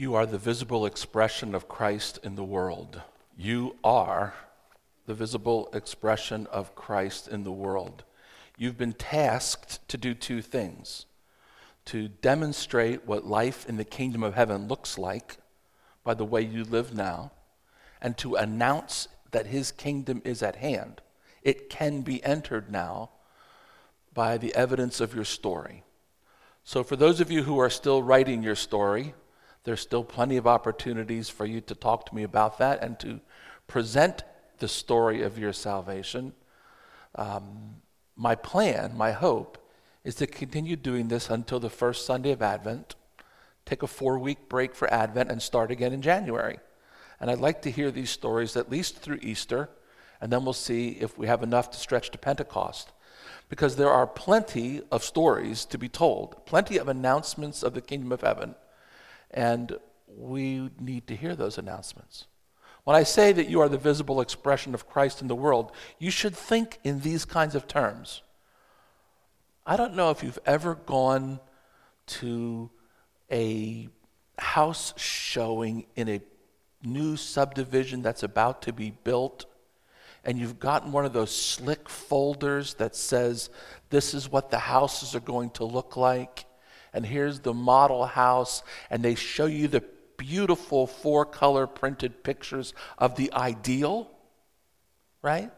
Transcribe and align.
You 0.00 0.14
are 0.14 0.24
the 0.24 0.38
visible 0.38 0.86
expression 0.86 1.54
of 1.54 1.68
Christ 1.68 2.20
in 2.22 2.34
the 2.34 2.42
world. 2.42 3.02
You 3.36 3.76
are 3.84 4.32
the 5.04 5.12
visible 5.12 5.68
expression 5.74 6.46
of 6.46 6.74
Christ 6.74 7.28
in 7.28 7.44
the 7.44 7.52
world. 7.52 8.04
You've 8.56 8.78
been 8.78 8.94
tasked 8.94 9.86
to 9.90 9.98
do 9.98 10.14
two 10.14 10.40
things 10.40 11.04
to 11.84 12.08
demonstrate 12.08 13.06
what 13.06 13.26
life 13.26 13.68
in 13.68 13.76
the 13.76 13.84
kingdom 13.84 14.22
of 14.22 14.32
heaven 14.32 14.68
looks 14.68 14.96
like 14.96 15.36
by 16.02 16.14
the 16.14 16.24
way 16.24 16.40
you 16.40 16.64
live 16.64 16.94
now, 16.94 17.32
and 18.00 18.16
to 18.16 18.36
announce 18.36 19.06
that 19.32 19.48
his 19.48 19.70
kingdom 19.70 20.22
is 20.24 20.42
at 20.42 20.56
hand. 20.56 21.02
It 21.42 21.68
can 21.68 22.00
be 22.00 22.24
entered 22.24 22.72
now 22.72 23.10
by 24.14 24.38
the 24.38 24.54
evidence 24.54 24.98
of 24.98 25.14
your 25.14 25.26
story. 25.26 25.84
So, 26.64 26.82
for 26.82 26.96
those 26.96 27.20
of 27.20 27.30
you 27.30 27.42
who 27.42 27.58
are 27.58 27.68
still 27.68 28.02
writing 28.02 28.42
your 28.42 28.56
story, 28.56 29.12
there's 29.70 29.80
still 29.80 30.02
plenty 30.02 30.36
of 30.36 30.48
opportunities 30.48 31.28
for 31.28 31.46
you 31.46 31.60
to 31.60 31.76
talk 31.76 32.04
to 32.04 32.12
me 32.12 32.24
about 32.24 32.58
that 32.58 32.82
and 32.82 32.98
to 32.98 33.20
present 33.68 34.24
the 34.58 34.66
story 34.66 35.22
of 35.22 35.38
your 35.38 35.52
salvation. 35.52 36.32
Um, 37.14 37.76
my 38.16 38.34
plan, 38.34 38.96
my 38.96 39.12
hope, 39.12 39.58
is 40.02 40.16
to 40.16 40.26
continue 40.26 40.74
doing 40.74 41.06
this 41.06 41.30
until 41.30 41.60
the 41.60 41.70
first 41.70 42.04
Sunday 42.04 42.32
of 42.32 42.42
Advent, 42.42 42.96
take 43.64 43.84
a 43.84 43.86
four 43.86 44.18
week 44.18 44.48
break 44.48 44.74
for 44.74 44.92
Advent, 44.92 45.30
and 45.30 45.40
start 45.40 45.70
again 45.70 45.92
in 45.92 46.02
January. 46.02 46.58
And 47.20 47.30
I'd 47.30 47.38
like 47.38 47.62
to 47.62 47.70
hear 47.70 47.92
these 47.92 48.10
stories 48.10 48.56
at 48.56 48.72
least 48.72 48.98
through 48.98 49.20
Easter, 49.22 49.70
and 50.20 50.32
then 50.32 50.42
we'll 50.42 50.52
see 50.52 50.96
if 51.00 51.16
we 51.16 51.28
have 51.28 51.44
enough 51.44 51.70
to 51.70 51.78
stretch 51.78 52.10
to 52.10 52.18
Pentecost. 52.18 52.90
Because 53.48 53.76
there 53.76 53.92
are 53.92 54.08
plenty 54.08 54.82
of 54.90 55.04
stories 55.04 55.64
to 55.66 55.78
be 55.78 55.88
told, 55.88 56.44
plenty 56.44 56.76
of 56.76 56.88
announcements 56.88 57.62
of 57.62 57.74
the 57.74 57.80
kingdom 57.80 58.10
of 58.10 58.22
heaven, 58.22 58.56
and 59.30 59.76
we 60.06 60.70
need 60.78 61.06
to 61.06 61.16
hear 61.16 61.34
those 61.34 61.58
announcements. 61.58 62.26
When 62.84 62.96
I 62.96 63.02
say 63.02 63.32
that 63.32 63.48
you 63.48 63.60
are 63.60 63.68
the 63.68 63.78
visible 63.78 64.20
expression 64.20 64.74
of 64.74 64.88
Christ 64.88 65.22
in 65.22 65.28
the 65.28 65.34
world, 65.34 65.72
you 65.98 66.10
should 66.10 66.34
think 66.34 66.78
in 66.82 67.00
these 67.00 67.24
kinds 67.24 67.54
of 67.54 67.68
terms. 67.68 68.22
I 69.66 69.76
don't 69.76 69.94
know 69.94 70.10
if 70.10 70.22
you've 70.22 70.38
ever 70.46 70.74
gone 70.74 71.40
to 72.06 72.70
a 73.30 73.88
house 74.38 74.94
showing 74.96 75.86
in 75.94 76.08
a 76.08 76.20
new 76.82 77.16
subdivision 77.16 78.02
that's 78.02 78.22
about 78.22 78.62
to 78.62 78.72
be 78.72 78.90
built, 79.04 79.44
and 80.24 80.38
you've 80.38 80.58
gotten 80.58 80.92
one 80.92 81.04
of 81.04 81.12
those 81.12 81.34
slick 81.34 81.88
folders 81.88 82.74
that 82.74 82.96
says, 82.96 83.50
This 83.90 84.14
is 84.14 84.30
what 84.30 84.50
the 84.50 84.58
houses 84.58 85.14
are 85.14 85.20
going 85.20 85.50
to 85.50 85.64
look 85.64 85.96
like, 85.96 86.46
and 86.92 87.06
here's 87.06 87.40
the 87.40 87.54
model 87.54 88.06
house, 88.06 88.62
and 88.90 89.02
they 89.02 89.14
show 89.14 89.46
you 89.46 89.68
the 89.68 89.84
beautiful 90.16 90.86
four 90.86 91.24
color 91.24 91.66
printed 91.66 92.22
pictures 92.22 92.74
of 92.98 93.16
the 93.16 93.32
ideal, 93.32 94.10
right? 95.22 95.50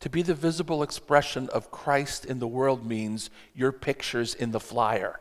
To 0.00 0.10
be 0.10 0.22
the 0.22 0.34
visible 0.34 0.82
expression 0.82 1.48
of 1.50 1.70
Christ 1.70 2.24
in 2.24 2.38
the 2.38 2.48
world 2.48 2.86
means 2.86 3.30
your 3.54 3.72
picture's 3.72 4.34
in 4.34 4.50
the 4.50 4.60
flyer. 4.60 5.20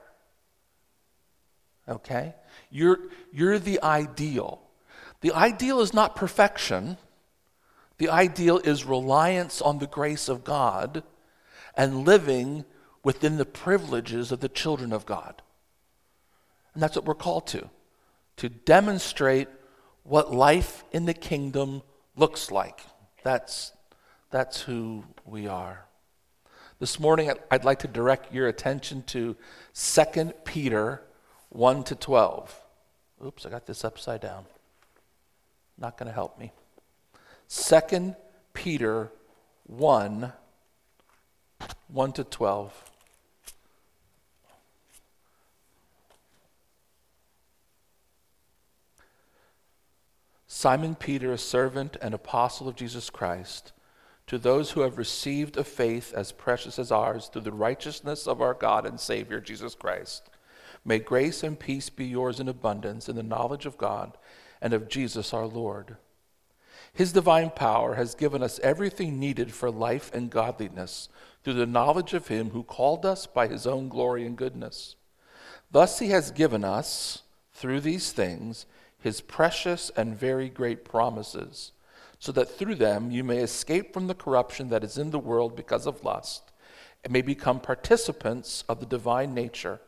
Okay? 1.87 2.35
You're, 2.69 2.99
you're 3.31 3.59
the 3.59 3.81
ideal. 3.81 4.61
The 5.21 5.33
ideal 5.33 5.81
is 5.81 5.93
not 5.93 6.15
perfection, 6.15 6.97
the 7.97 8.09
ideal 8.09 8.59
is 8.59 8.85
reliance 8.85 9.61
on 9.61 9.79
the 9.79 9.87
grace 9.87 10.29
of 10.29 10.45
God 10.45 11.03
and 11.75 12.05
living 12.05 12.63
within 13.03 13.37
the 13.37 13.45
privileges 13.45 14.31
of 14.31 14.39
the 14.39 14.49
children 14.49 14.91
of 14.93 15.05
God. 15.05 15.41
And 16.73 16.83
that's 16.83 16.95
what 16.95 17.05
we're 17.05 17.15
called 17.15 17.47
to 17.47 17.69
to 18.37 18.47
demonstrate 18.47 19.49
what 20.03 20.33
life 20.33 20.85
in 20.93 21.05
the 21.05 21.13
kingdom 21.13 21.81
looks 22.15 22.51
like. 22.51 22.79
That's 23.23 23.73
that's 24.31 24.61
who 24.61 25.03
we 25.25 25.47
are. 25.47 25.85
This 26.79 26.99
morning, 26.99 27.31
I'd 27.51 27.65
like 27.65 27.79
to 27.79 27.87
direct 27.87 28.33
your 28.33 28.47
attention 28.47 29.03
to 29.07 29.35
2 29.73 30.33
Peter 30.45 31.01
1 31.49 31.83
to 31.85 31.95
12. 31.95 32.63
Oops, 33.25 33.45
I 33.45 33.49
got 33.49 33.65
this 33.65 33.83
upside 33.83 34.21
down. 34.21 34.45
Not 35.77 35.97
going 35.97 36.07
to 36.07 36.13
help 36.13 36.39
me. 36.39 36.53
2 37.49 38.15
Peter 38.53 39.11
1 39.67 40.31
1 41.89 42.13
to 42.13 42.23
12. 42.23 42.88
Simon 50.59 50.93
Peter, 50.93 51.31
a 51.31 51.37
servant 51.37 51.95
and 52.01 52.13
apostle 52.13 52.67
of 52.67 52.75
Jesus 52.75 53.09
Christ 53.09 53.71
to 54.27 54.37
those 54.37 54.71
who 54.71 54.81
have 54.81 54.97
received 54.97 55.55
a 55.55 55.63
faith 55.63 56.13
as 56.13 56.33
precious 56.33 56.77
as 56.77 56.91
ours 56.91 57.29
through 57.29 57.43
the 57.43 57.53
righteousness 57.53 58.27
of 58.27 58.41
our 58.41 58.53
God 58.53 58.85
and 58.85 58.99
Savior 58.99 59.39
Jesus 59.39 59.73
Christ. 59.73 60.29
May 60.83 60.99
grace 60.99 61.43
and 61.43 61.57
peace 61.57 61.89
be 61.89 62.03
yours 62.03 62.41
in 62.41 62.49
abundance 62.49 63.07
in 63.07 63.15
the 63.15 63.23
knowledge 63.23 63.65
of 63.65 63.77
God 63.77 64.17
and 64.61 64.73
of 64.73 64.89
Jesus 64.89 65.33
our 65.33 65.45
Lord. 65.47 65.95
His 66.91 67.13
divine 67.13 67.51
power 67.51 67.95
has 67.95 68.13
given 68.13 68.43
us 68.43 68.59
everything 68.59 69.17
needed 69.17 69.53
for 69.53 69.71
life 69.71 70.13
and 70.13 70.29
godliness 70.29 71.07
through 71.41 71.53
the 71.53 71.65
knowledge 71.65 72.13
of 72.13 72.27
Him 72.27 72.49
who 72.49 72.63
called 72.63 73.05
us 73.05 73.25
by 73.27 73.47
His 73.47 73.65
own 73.65 73.87
glory 73.87 74.25
and 74.25 74.35
goodness. 74.35 74.97
Thus 75.71 75.99
He 75.99 76.09
has 76.09 76.31
given 76.31 76.65
us, 76.65 77.21
through 77.59 77.81
these 77.81 78.13
things, 78.13 78.65
His 78.99 79.21
precious 79.21 79.89
and 79.95 80.17
very 80.17 80.49
great 80.49 80.83
promises 80.85 81.71
so 82.19 82.33
that 82.33 82.49
through 82.49 82.75
them 82.75 83.09
you 83.09 83.23
may 83.23 83.37
escape 83.37 83.93
from 83.93 84.07
the 84.07 84.13
corruption 84.13 84.69
that 84.69 84.83
is 84.83 84.97
in 84.97 85.11
the 85.11 85.19
world 85.19 85.55
because 85.55 85.87
of 85.87 86.03
lust, 86.03 86.51
and 87.03 87.13
may 87.13 87.21
become 87.21 87.61
participants 87.61 88.65
of 88.67 88.81
the 88.81 88.85
divine 88.85 89.33
nature. 89.33 89.79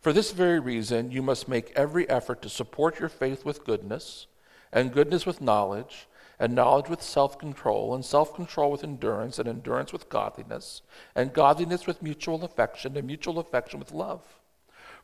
For 0.00 0.12
this 0.12 0.30
very 0.30 0.60
reason, 0.60 1.10
you 1.10 1.20
must 1.20 1.48
make 1.48 1.72
every 1.74 2.08
effort 2.08 2.40
to 2.42 2.48
support 2.48 3.00
your 3.00 3.08
faith 3.08 3.44
with 3.44 3.64
goodness, 3.64 4.28
and 4.72 4.92
goodness 4.92 5.26
with 5.26 5.40
knowledge, 5.40 6.06
and 6.38 6.54
knowledge 6.54 6.88
with 6.88 7.02
self 7.02 7.36
control, 7.36 7.92
and 7.92 8.04
self 8.04 8.32
control 8.32 8.70
with 8.70 8.84
endurance, 8.84 9.40
and 9.40 9.48
endurance 9.48 9.92
with 9.92 10.08
godliness, 10.08 10.82
and 11.16 11.32
godliness 11.32 11.88
with 11.88 12.00
mutual 12.00 12.44
affection, 12.44 12.96
and 12.96 13.08
mutual 13.08 13.40
affection 13.40 13.80
with 13.80 13.90
love. 13.90 14.37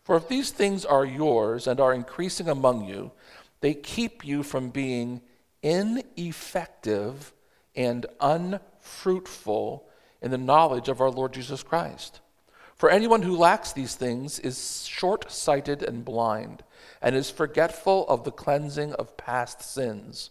For 0.04 0.16
if 0.16 0.28
these 0.28 0.50
things 0.50 0.84
are 0.84 1.04
yours 1.04 1.66
and 1.66 1.80
are 1.80 1.94
increasing 1.94 2.48
among 2.48 2.84
you, 2.86 3.10
they 3.60 3.74
keep 3.74 4.24
you 4.24 4.42
from 4.42 4.68
being 4.68 5.22
ineffective 5.62 7.32
and 7.74 8.04
unfruitful 8.20 9.88
in 10.20 10.30
the 10.30 10.38
knowledge 10.38 10.88
of 10.88 11.00
our 11.00 11.10
Lord 11.10 11.32
Jesus 11.32 11.62
Christ. 11.62 12.20
For 12.74 12.90
anyone 12.90 13.22
who 13.22 13.36
lacks 13.36 13.72
these 13.72 13.94
things 13.94 14.38
is 14.38 14.86
short 14.86 15.30
sighted 15.32 15.82
and 15.82 16.04
blind, 16.04 16.64
and 17.00 17.16
is 17.16 17.30
forgetful 17.30 18.06
of 18.08 18.24
the 18.24 18.32
cleansing 18.32 18.92
of 18.94 19.16
past 19.16 19.62
sins. 19.62 20.30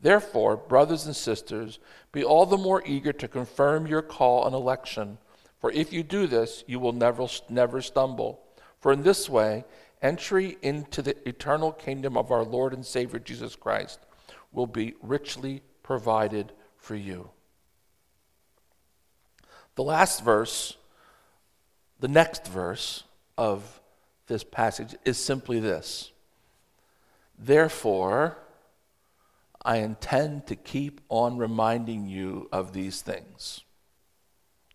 Therefore, 0.00 0.56
brothers 0.56 1.06
and 1.06 1.16
sisters, 1.16 1.78
be 2.12 2.22
all 2.22 2.44
the 2.44 2.58
more 2.58 2.82
eager 2.84 3.12
to 3.14 3.28
confirm 3.28 3.86
your 3.86 4.02
call 4.02 4.44
and 4.44 4.54
election. 4.54 5.16
For 5.60 5.70
if 5.70 5.94
you 5.94 6.02
do 6.02 6.26
this, 6.26 6.62
you 6.66 6.78
will 6.78 6.92
never, 6.92 7.26
never 7.48 7.80
stumble. 7.80 8.43
For 8.84 8.92
in 8.92 9.02
this 9.02 9.30
way, 9.30 9.64
entry 10.02 10.58
into 10.60 11.00
the 11.00 11.16
eternal 11.26 11.72
kingdom 11.72 12.18
of 12.18 12.30
our 12.30 12.44
Lord 12.44 12.74
and 12.74 12.84
Savior 12.84 13.18
Jesus 13.18 13.56
Christ 13.56 13.98
will 14.52 14.66
be 14.66 14.92
richly 15.00 15.62
provided 15.82 16.52
for 16.76 16.94
you. 16.94 17.30
The 19.76 19.84
last 19.84 20.22
verse, 20.22 20.76
the 22.00 22.08
next 22.08 22.46
verse 22.46 23.04
of 23.38 23.80
this 24.26 24.44
passage 24.44 24.94
is 25.06 25.16
simply 25.16 25.60
this 25.60 26.12
Therefore, 27.38 28.36
I 29.64 29.78
intend 29.78 30.46
to 30.48 30.56
keep 30.56 31.00
on 31.08 31.38
reminding 31.38 32.06
you 32.06 32.50
of 32.52 32.74
these 32.74 33.00
things. 33.00 33.62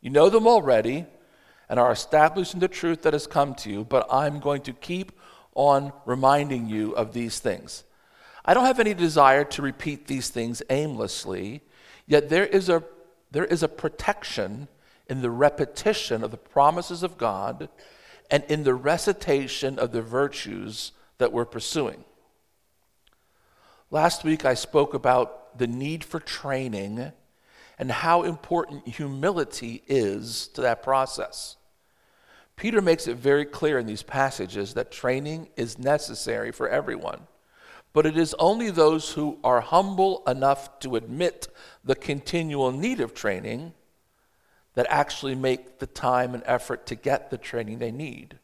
You 0.01 0.09
know 0.09 0.31
them 0.31 0.47
already 0.47 1.05
and 1.69 1.79
are 1.79 1.91
established 1.91 2.53
in 2.53 2.59
the 2.59 2.67
truth 2.67 3.03
that 3.03 3.13
has 3.13 3.27
come 3.27 3.53
to 3.53 3.69
you, 3.69 3.83
but 3.83 4.07
I'm 4.11 4.39
going 4.39 4.63
to 4.63 4.73
keep 4.73 5.11
on 5.53 5.93
reminding 6.05 6.67
you 6.67 6.93
of 6.93 7.13
these 7.13 7.39
things. 7.39 7.83
I 8.43 8.53
don't 8.53 8.65
have 8.65 8.79
any 8.79 8.93
desire 8.93 9.43
to 9.43 9.61
repeat 9.61 10.07
these 10.07 10.29
things 10.29 10.63
aimlessly, 10.69 11.61
yet 12.07 12.29
there 12.29 12.45
is 12.45 12.69
a, 12.69 12.83
there 13.31 13.45
is 13.45 13.61
a 13.61 13.67
protection 13.67 14.67
in 15.07 15.21
the 15.21 15.29
repetition 15.29 16.23
of 16.23 16.31
the 16.31 16.37
promises 16.37 17.03
of 17.03 17.17
God 17.17 17.69
and 18.31 18.43
in 18.45 18.63
the 18.63 18.73
recitation 18.73 19.77
of 19.77 19.91
the 19.91 20.01
virtues 20.01 20.91
that 21.17 21.31
we're 21.31 21.45
pursuing. 21.45 22.03
Last 23.91 24.23
week 24.23 24.45
I 24.45 24.53
spoke 24.53 24.93
about 24.93 25.57
the 25.57 25.67
need 25.67 26.03
for 26.03 26.19
training 26.19 27.11
and 27.79 27.91
how 27.91 28.23
important 28.23 28.87
humility 28.87 29.83
is 29.87 30.47
to 30.49 30.61
that 30.61 30.83
process. 30.83 31.57
Peter 32.59 32.81
makes 32.81 33.07
it 33.07 33.15
very 33.15 33.45
clear 33.45 33.79
in 33.79 33.85
these 33.85 34.03
passages 34.03 34.73
that 34.73 34.91
training 34.91 35.47
is 35.55 35.79
necessary 35.79 36.51
for 36.51 36.67
everyone. 36.67 37.21
But 37.93 38.05
it 38.05 38.17
is 38.17 38.35
only 38.37 38.69
those 38.69 39.13
who 39.13 39.39
are 39.45 39.61
humble 39.61 40.21
enough 40.27 40.77
to 40.81 40.97
admit 40.97 41.47
the 41.85 41.95
continual 41.95 42.73
need 42.73 42.99
of 42.99 43.13
training 43.13 43.71
that 44.73 44.87
actually 44.89 45.35
make 45.35 45.79
the 45.79 45.87
time 45.87 46.33
and 46.33 46.43
effort 46.45 46.85
to 46.87 46.95
get 46.95 47.29
the 47.29 47.37
training 47.37 47.79
they 47.79 47.91
need. 47.91 48.37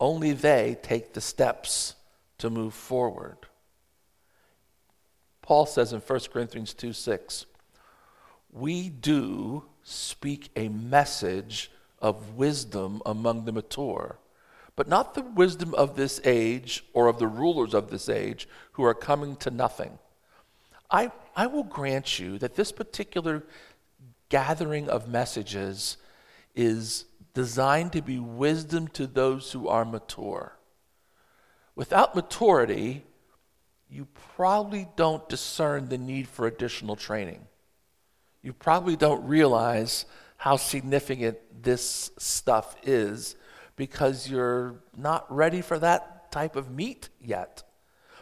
Only 0.00 0.32
they 0.32 0.76
take 0.82 1.12
the 1.12 1.20
steps 1.20 1.94
to 2.38 2.50
move 2.50 2.74
forward. 2.74 3.38
Paul 5.40 5.66
says 5.66 5.92
in 5.92 6.00
1 6.00 6.20
Corinthians 6.32 6.74
2 6.74 6.92
6, 6.92 7.46
we 8.50 8.88
do 8.88 9.66
speak 9.84 10.50
a 10.56 10.68
message 10.68 11.70
of 12.04 12.36
wisdom 12.36 13.00
among 13.06 13.46
the 13.46 13.52
mature, 13.52 14.18
but 14.76 14.86
not 14.86 15.14
the 15.14 15.22
wisdom 15.22 15.72
of 15.74 15.96
this 15.96 16.20
age 16.22 16.84
or 16.92 17.08
of 17.08 17.18
the 17.18 17.26
rulers 17.26 17.72
of 17.72 17.88
this 17.88 18.10
age 18.10 18.46
who 18.72 18.84
are 18.84 18.92
coming 18.92 19.36
to 19.36 19.50
nothing. 19.50 19.98
I, 20.90 21.10
I 21.34 21.46
will 21.46 21.62
grant 21.62 22.18
you 22.18 22.36
that 22.38 22.56
this 22.56 22.72
particular 22.72 23.42
gathering 24.28 24.90
of 24.90 25.08
messages 25.08 25.96
is 26.54 27.06
designed 27.32 27.92
to 27.94 28.02
be 28.02 28.18
wisdom 28.18 28.86
to 28.88 29.06
those 29.06 29.52
who 29.52 29.66
are 29.66 29.86
mature. 29.86 30.58
Without 31.74 32.14
maturity, 32.14 33.02
you 33.88 34.06
probably 34.36 34.88
don't 34.94 35.26
discern 35.26 35.88
the 35.88 35.96
need 35.96 36.28
for 36.28 36.46
additional 36.46 36.96
training. 36.96 37.46
You 38.42 38.52
probably 38.52 38.94
don't 38.94 39.26
realize 39.26 40.04
how 40.36 40.56
significant 40.56 41.38
this 41.64 42.10
stuff 42.18 42.76
is 42.82 43.36
because 43.76 44.28
you're 44.28 44.76
not 44.96 45.26
ready 45.34 45.60
for 45.60 45.78
that 45.78 46.30
type 46.30 46.56
of 46.56 46.70
meat 46.70 47.08
yet. 47.20 47.62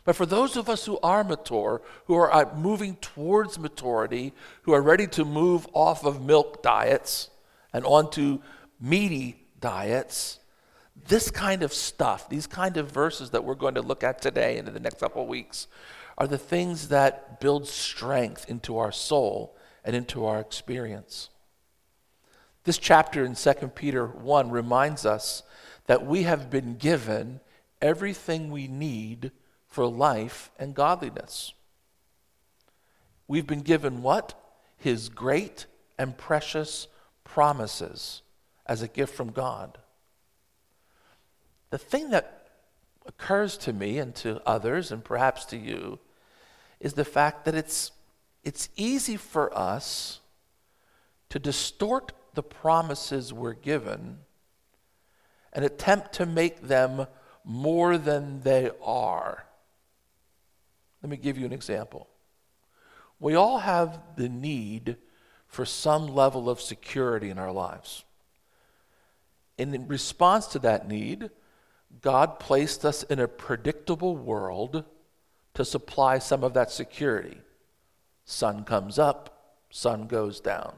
But 0.05 0.17
for 0.17 0.27
those 0.27 0.57
of 0.57 0.69
us 0.69 0.85
who 0.85 0.99
are 1.03 1.23
mature, 1.23 1.81
who 2.07 2.15
are 2.15 2.33
uh, 2.33 2.55
moving 2.57 2.97
towards 2.97 3.59
maturity, 3.59 4.33
who 4.63 4.73
are 4.73 4.83
ready 4.83 5.07
to 5.09 5.25
move 5.25 5.67
off 5.73 6.05
of 6.05 6.25
milk 6.25 6.63
diets 6.63 7.31
and 7.73 7.85
onto 7.85 8.41
meaty 8.81 9.47
diets, 9.61 10.41
this 11.07 11.31
kind 11.31 11.63
of 11.63 11.73
stuff, 11.73 12.29
these 12.29 12.47
kind 12.47 12.77
of 12.77 12.91
verses 12.91 13.31
that 13.31 13.45
we're 13.45 13.55
going 13.55 13.75
to 13.75 13.83
look 13.83 14.03
at 14.03 14.21
today 14.21 14.59
and 14.59 14.67
in 14.67 14.75
the 14.75 14.81
next 14.81 14.99
couple 14.99 15.23
of 15.23 15.29
weeks, 15.29 15.69
are 16.19 16.27
the 16.27 16.39
things 16.39 16.89
that 16.89 17.41
build 17.41 17.67
strength 17.67 18.49
into 18.49 18.79
our 18.79 18.93
soul 18.93 19.57
and 19.85 19.97
into 19.97 20.27
our 20.27 20.41
experience. 20.41 21.31
This 22.65 22.79
chapter 22.79 23.25
in 23.25 23.35
2 23.35 23.53
Peter 23.75 24.07
1 24.07 24.51
reminds 24.51 25.05
us 25.05 25.43
that 25.87 26.07
we 26.07 26.23
have 26.23 26.49
been 26.49 26.77
given 26.77 27.41
everything 27.81 28.51
we 28.51 28.69
need 28.69 29.33
for 29.67 29.87
life 29.87 30.51
and 30.59 30.75
godliness. 30.75 31.55
We've 33.27 33.47
been 33.47 33.63
given 33.63 34.03
what? 34.03 34.35
His 34.77 35.09
great 35.09 35.67
and 35.99 36.17
precious 36.17 36.87
promises 37.25 38.23
as 38.67 38.83
a 38.83 38.89
gift 38.89 39.15
from 39.15 39.33
God. 39.33 39.79
The 41.71 41.79
thing 41.79 42.11
that 42.11 42.49
occurs 43.07 43.57
to 43.59 43.73
me 43.73 43.99
and 43.99 44.15
to 44.17 44.41
others, 44.47 44.93
and 44.93 45.03
perhaps 45.03 45.45
to 45.47 45.57
you, 45.57 45.99
is 46.79 46.93
the 46.93 47.05
fact 47.05 47.45
that 47.45 47.55
it's, 47.55 47.91
it's 48.45 48.69
easy 48.77 49.17
for 49.17 49.57
us 49.57 50.21
to 51.31 51.39
distort 51.39 52.13
the 52.35 52.43
promises 52.43 53.33
we're 53.33 53.53
given 53.53 54.19
and 55.53 55.65
attempt 55.65 56.15
to 56.15 56.27
make 56.27 56.63
them 56.63 57.07
more 57.45 57.99
than 57.99 58.41
they 58.43 58.71
are. 58.83 59.45
Let 61.03 61.11
me 61.11 61.17
give 61.17 61.37
you 61.37 61.47
an 61.47 61.53
example. 61.53 62.09
We 63.19 63.35
all 63.35 63.59
have 63.59 64.01
the 64.17 64.29
need 64.29 64.97
for 65.47 65.65
some 65.65 66.07
level 66.09 66.49
of 66.49 66.61
security 66.61 67.31
in 67.31 67.39
our 67.39 67.53
lives. 67.53 68.05
in 69.59 69.87
response 69.87 70.47
to 70.49 70.59
that 70.61 70.89
need, 70.89 71.31
God 72.01 72.41
placed 72.41 72.85
us 72.85 73.03
in 73.03 73.21
a 73.21 73.29
predictable 73.29 74.17
world 74.17 74.85
to 75.55 75.65
supply 75.65 76.19
some 76.19 76.43
of 76.43 76.55
that 76.55 76.71
security. 76.71 77.39
Sun 78.25 78.65
comes 78.65 78.99
up, 78.99 79.59
sun 79.71 80.07
goes 80.07 80.41
down. 80.41 80.73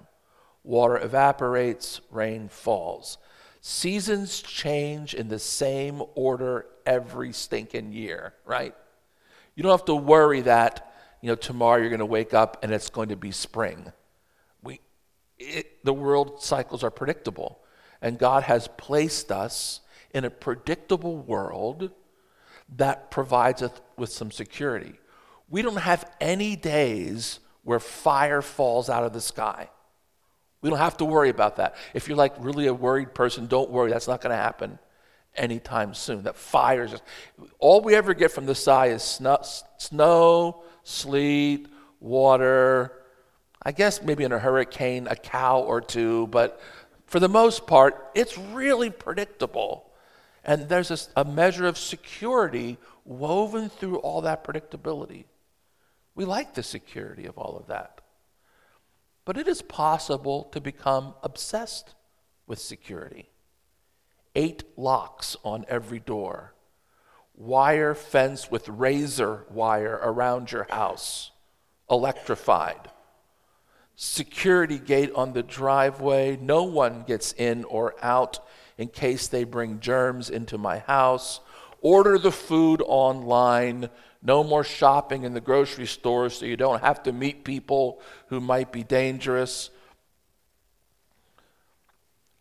Water 0.64 0.96
evaporates, 0.96 2.00
rain 2.10 2.48
falls. 2.48 3.18
Seasons 3.60 4.42
change 4.42 5.14
in 5.14 5.28
the 5.28 5.38
same 5.38 6.02
order 6.14 6.66
every 6.84 7.32
stinking 7.32 7.92
year, 7.92 8.34
right? 8.44 8.74
You 9.54 9.62
don't 9.62 9.72
have 9.72 9.84
to 9.86 9.94
worry 9.94 10.40
that, 10.42 10.92
you 11.20 11.28
know, 11.28 11.34
tomorrow 11.34 11.78
you're 11.78 11.90
going 11.90 12.00
to 12.00 12.06
wake 12.06 12.34
up 12.34 12.58
and 12.62 12.72
it's 12.72 12.90
going 12.90 13.10
to 13.10 13.16
be 13.16 13.30
spring. 13.30 13.92
We, 14.62 14.80
it, 15.38 15.84
the 15.84 15.94
world 15.94 16.42
cycles 16.42 16.82
are 16.82 16.90
predictable. 16.90 17.60
And 18.02 18.18
God 18.18 18.42
has 18.42 18.68
placed 18.76 19.30
us 19.30 19.80
in 20.12 20.24
a 20.24 20.30
predictable 20.30 21.16
world 21.16 21.90
that 22.76 23.10
provides 23.10 23.62
us 23.62 23.80
with 23.96 24.10
some 24.10 24.30
security. 24.30 24.94
We 25.48 25.62
don't 25.62 25.76
have 25.76 26.10
any 26.20 26.56
days 26.56 27.40
where 27.62 27.80
fire 27.80 28.42
falls 28.42 28.90
out 28.90 29.04
of 29.04 29.12
the 29.12 29.20
sky. 29.20 29.70
We 30.64 30.70
don't 30.70 30.78
have 30.78 30.96
to 30.96 31.04
worry 31.04 31.28
about 31.28 31.56
that. 31.56 31.76
If 31.92 32.08
you're 32.08 32.16
like 32.16 32.32
really 32.38 32.68
a 32.68 32.72
worried 32.72 33.12
person, 33.12 33.48
don't 33.48 33.68
worry. 33.68 33.90
That's 33.90 34.08
not 34.08 34.22
going 34.22 34.30
to 34.30 34.42
happen 34.42 34.78
anytime 35.36 35.92
soon. 35.92 36.22
That 36.22 36.36
fire 36.36 36.84
is 36.84 36.92
just, 36.92 37.02
all 37.58 37.82
we 37.82 37.94
ever 37.94 38.14
get 38.14 38.30
from 38.30 38.46
the 38.46 38.54
sky 38.54 38.86
is 38.86 39.02
snow, 39.02 39.40
snow, 39.76 40.62
sleet, 40.82 41.68
water. 42.00 42.92
I 43.62 43.72
guess 43.72 44.00
maybe 44.00 44.24
in 44.24 44.32
a 44.32 44.38
hurricane, 44.38 45.06
a 45.06 45.16
cow 45.16 45.60
or 45.60 45.82
two, 45.82 46.28
but 46.28 46.58
for 47.04 47.20
the 47.20 47.28
most 47.28 47.66
part, 47.66 48.12
it's 48.14 48.38
really 48.38 48.88
predictable. 48.88 49.92
And 50.44 50.70
there's 50.70 50.90
a, 50.90 50.98
a 51.20 51.24
measure 51.26 51.66
of 51.66 51.76
security 51.76 52.78
woven 53.04 53.68
through 53.68 53.98
all 53.98 54.22
that 54.22 54.42
predictability. 54.42 55.24
We 56.14 56.24
like 56.24 56.54
the 56.54 56.62
security 56.62 57.26
of 57.26 57.36
all 57.36 57.58
of 57.58 57.66
that. 57.66 58.00
But 59.24 59.38
it 59.38 59.48
is 59.48 59.62
possible 59.62 60.44
to 60.52 60.60
become 60.60 61.14
obsessed 61.22 61.94
with 62.46 62.58
security. 62.58 63.30
Eight 64.34 64.64
locks 64.76 65.36
on 65.44 65.64
every 65.68 66.00
door, 66.00 66.54
wire 67.34 67.94
fence 67.94 68.50
with 68.50 68.68
razor 68.68 69.46
wire 69.50 69.98
around 70.02 70.52
your 70.52 70.66
house, 70.70 71.30
electrified, 71.90 72.90
security 73.96 74.78
gate 74.78 75.12
on 75.14 75.32
the 75.32 75.42
driveway, 75.42 76.36
no 76.40 76.64
one 76.64 77.04
gets 77.06 77.32
in 77.32 77.64
or 77.64 77.94
out 78.02 78.40
in 78.76 78.88
case 78.88 79.28
they 79.28 79.44
bring 79.44 79.80
germs 79.80 80.30
into 80.30 80.58
my 80.58 80.78
house. 80.80 81.40
Order 81.80 82.18
the 82.18 82.32
food 82.32 82.82
online. 82.84 83.90
No 84.26 84.42
more 84.42 84.64
shopping 84.64 85.24
in 85.24 85.34
the 85.34 85.40
grocery 85.40 85.86
store 85.86 86.30
so 86.30 86.46
you 86.46 86.56
don't 86.56 86.80
have 86.80 87.02
to 87.02 87.12
meet 87.12 87.44
people 87.44 88.00
who 88.28 88.40
might 88.40 88.72
be 88.72 88.82
dangerous. 88.82 89.68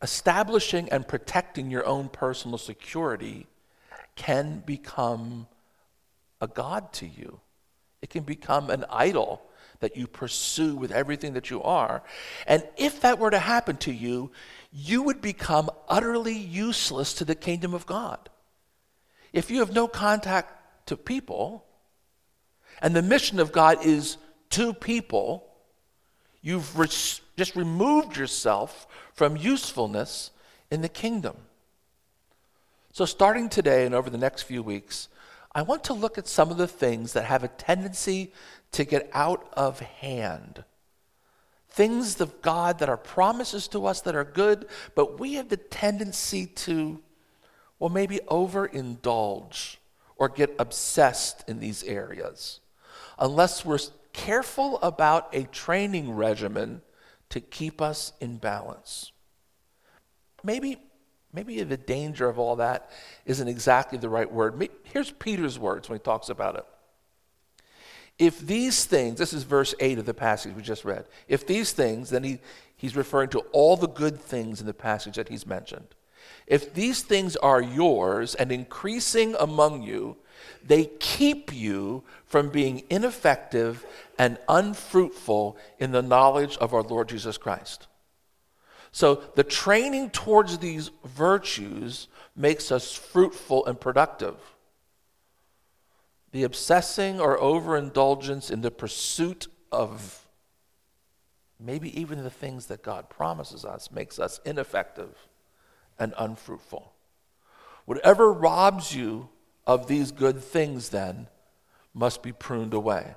Establishing 0.02 0.88
and 0.90 1.06
protecting 1.06 1.70
your 1.70 1.86
own 1.86 2.08
personal 2.08 2.58
security 2.58 3.48
can 4.16 4.64
become 4.66 5.48
a 6.40 6.48
God 6.48 6.94
to 6.94 7.06
you. 7.06 7.42
It 8.02 8.10
can 8.10 8.24
become 8.24 8.70
an 8.70 8.86
idol 8.90 9.42
that 9.82 9.98
you 9.98 10.08
pursue 10.08 10.78
with 10.78 10.92
everything 10.94 11.34
that 11.34 11.50
you 11.50 11.62
are. 11.62 12.02
And 12.48 12.66
if 12.78 13.02
that 13.02 13.20
were 13.20 13.32
to 13.32 13.40
happen 13.40 13.76
to 13.78 13.92
you, 13.92 14.32
you 14.72 15.04
would 15.04 15.20
become 15.20 15.70
utterly 15.90 16.38
useless 16.38 17.14
to 17.16 17.26
the 17.26 17.36
kingdom 17.36 17.74
of 17.74 17.86
God. 17.86 18.30
If 19.34 19.52
you 19.52 19.60
have 19.60 19.74
no 19.74 19.90
contact 19.90 20.88
to 20.88 20.96
people, 20.96 21.66
and 22.84 22.94
the 22.94 23.02
mission 23.02 23.40
of 23.40 23.54
God 23.54 23.86
is 23.86 24.18
to 24.50 24.74
people, 24.74 25.50
you've 26.42 26.78
re- 26.78 26.88
just 27.38 27.56
removed 27.56 28.18
yourself 28.18 28.86
from 29.14 29.38
usefulness 29.38 30.32
in 30.70 30.82
the 30.82 30.90
kingdom. 30.90 31.38
So, 32.92 33.06
starting 33.06 33.48
today 33.48 33.86
and 33.86 33.96
over 33.96 34.10
the 34.10 34.18
next 34.18 34.44
few 34.44 34.62
weeks, 34.62 35.08
I 35.56 35.62
want 35.62 35.86
to 35.86 35.94
look 35.94 36.18
at 36.18 36.28
some 36.28 36.52
of 36.52 36.58
the 36.58 36.68
things 36.68 37.14
that 37.14 37.24
have 37.24 37.44
a 37.44 37.48
tendency 37.48 38.34
to 38.74 38.84
get 38.84 39.10
out 39.14 39.48
of 39.54 39.80
hand. 39.80 40.66
Things 41.70 42.20
of 42.20 42.42
God 42.42 42.80
that 42.80 42.90
are 42.90 42.98
promises 42.98 43.70
to 43.70 43.86
us 43.86 44.02
that 44.02 44.16
are 44.16 44.26
good, 44.26 44.68
but 44.94 45.20
we 45.20 45.36
have 45.36 45.48
the 45.48 45.58
tendency 45.58 46.48
to, 46.48 47.02
well, 47.80 47.90
maybe 47.90 48.20
overindulge 48.28 49.78
or 50.18 50.28
get 50.28 50.54
obsessed 50.60 51.46
in 51.48 51.60
these 51.60 51.84
areas 51.86 52.60
unless 53.20 53.66
we're 53.66 53.80
careful 54.14 54.80
about 54.82 55.34
a 55.34 55.44
training 55.44 56.16
regimen 56.16 56.82
to 57.30 57.42
keep 57.42 57.82
us 57.82 58.14
in 58.20 58.38
balance. 58.38 59.12
Maybe 60.44 60.78
maybe 61.34 61.64
the 61.64 61.78
danger 61.78 62.30
of 62.30 62.38
all 62.38 62.58
that 62.58 62.92
isn't 63.26 63.48
exactly 63.48 63.98
the 63.98 64.10
right 64.10 64.32
word. 64.32 64.70
Here's 64.84 65.12
Peter's 65.12 65.58
words 65.58 65.90
when 65.90 65.98
he 65.98 66.04
talks 66.04 66.30
about 66.30 66.56
it. 66.56 66.66
If 68.20 68.40
these 68.40 68.86
things, 68.86 69.18
this 69.18 69.34
is 69.34 69.44
verse 69.44 69.74
8 69.80 69.98
of 69.98 70.06
the 70.06 70.14
passage 70.14 70.56
we 70.56 70.62
just 70.62 70.86
read, 70.86 71.06
if 71.28 71.48
these 71.48 71.72
things, 71.72 72.12
then 72.12 72.24
he, 72.24 72.40
he's 72.78 72.96
referring 72.96 73.30
to 73.30 73.40
all 73.52 73.76
the 73.76 73.88
good 73.88 74.20
things 74.20 74.62
in 74.62 74.68
the 74.68 74.74
passage 74.74 75.16
that 75.16 75.30
he's 75.30 75.48
mentioned. 75.48 75.88
If 76.46 76.74
these 76.74 77.02
things 77.02 77.36
are 77.38 77.62
yours 77.62 78.36
and 78.36 78.52
increasing 78.52 79.36
among 79.40 79.82
you, 79.82 80.18
they 80.66 80.86
keep 80.86 81.54
you 81.54 82.04
from 82.26 82.50
being 82.50 82.84
ineffective 82.90 83.86
and 84.18 84.38
unfruitful 84.48 85.58
in 85.80 85.92
the 85.92 86.02
knowledge 86.02 86.58
of 86.58 86.74
our 86.74 86.84
Lord 86.84 87.10
Jesus 87.10 87.38
Christ. 87.38 87.88
So 88.92 89.16
the 89.36 89.44
training 89.44 90.12
towards 90.12 90.60
these 90.60 90.92
virtues 91.04 92.08
makes 92.36 92.72
us 92.72 92.94
fruitful 92.94 93.66
and 93.66 93.80
productive. 93.80 94.36
The 96.32 96.44
obsessing 96.44 97.20
or 97.20 97.40
overindulgence 97.40 98.50
in 98.50 98.62
the 98.62 98.72
pursuit 98.72 99.48
of 99.72 100.26
maybe 101.60 102.00
even 102.00 102.24
the 102.24 102.30
things 102.30 102.68
that 102.68 102.84
God 102.84 103.10
promises 103.10 103.66
us 103.66 103.92
makes 103.92 104.20
us 104.20 104.40
ineffective 104.46 105.16
and 105.98 106.14
unfruitful. 106.18 106.92
Whatever 107.86 108.32
robs 108.32 108.96
you 108.96 109.30
of 109.66 109.88
these 109.88 110.12
good 110.12 110.42
things, 110.42 110.90
then, 110.90 111.28
must 111.94 112.24
be 112.24 112.32
pruned 112.32 112.74
away. 112.74 113.16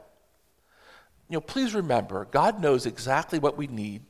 You 1.28 1.36
know, 1.36 1.40
please 1.40 1.74
remember, 1.74 2.26
God 2.30 2.60
knows 2.60 2.86
exactly 2.86 3.38
what 3.38 3.56
we 3.56 3.66
need. 3.66 4.02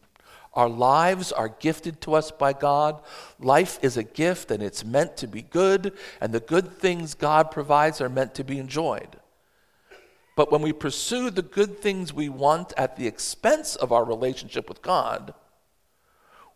Our 0.53 0.69
lives 0.69 1.33
are 1.33 1.49
gifted 1.49 2.01
to 2.03 2.15
us 2.15 2.31
by 2.31 2.53
God. 2.53 3.03
Life 3.39 3.79
is 3.83 3.97
a 3.97 4.03
gift 4.03 4.51
and 4.51 4.63
it's 4.63 4.85
meant 4.85 5.17
to 5.19 5.27
be 5.27 5.43
good, 5.43 5.93
and 6.21 6.33
the 6.33 6.41
good 6.41 6.73
things 6.73 7.15
God 7.15 7.51
provides 7.51 8.01
are 8.01 8.09
meant 8.09 8.35
to 8.35 8.45
be 8.45 8.59
enjoyed. 8.59 9.17
But 10.35 10.53
when 10.53 10.61
we 10.61 10.73
pursue 10.73 11.31
the 11.31 11.43
good 11.43 11.79
things 11.79 12.13
we 12.13 12.29
want 12.29 12.73
at 12.77 12.97
the 12.97 13.07
expense 13.07 13.77
of 13.77 13.93
our 13.93 14.05
relationship 14.05 14.69
with 14.69 14.83
God, 14.83 15.33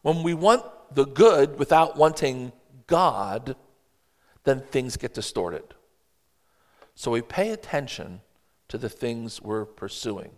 when 0.02 0.22
we 0.22 0.34
want 0.34 0.64
the 0.94 1.06
good 1.06 1.58
without 1.58 1.96
wanting 1.96 2.52
God, 2.86 3.56
then 4.44 4.60
things 4.60 4.96
get 4.96 5.14
distorted. 5.14 5.74
So 6.94 7.10
we 7.10 7.22
pay 7.22 7.50
attention 7.50 8.20
to 8.68 8.78
the 8.78 8.88
things 8.88 9.40
we're 9.40 9.64
pursuing. 9.64 10.32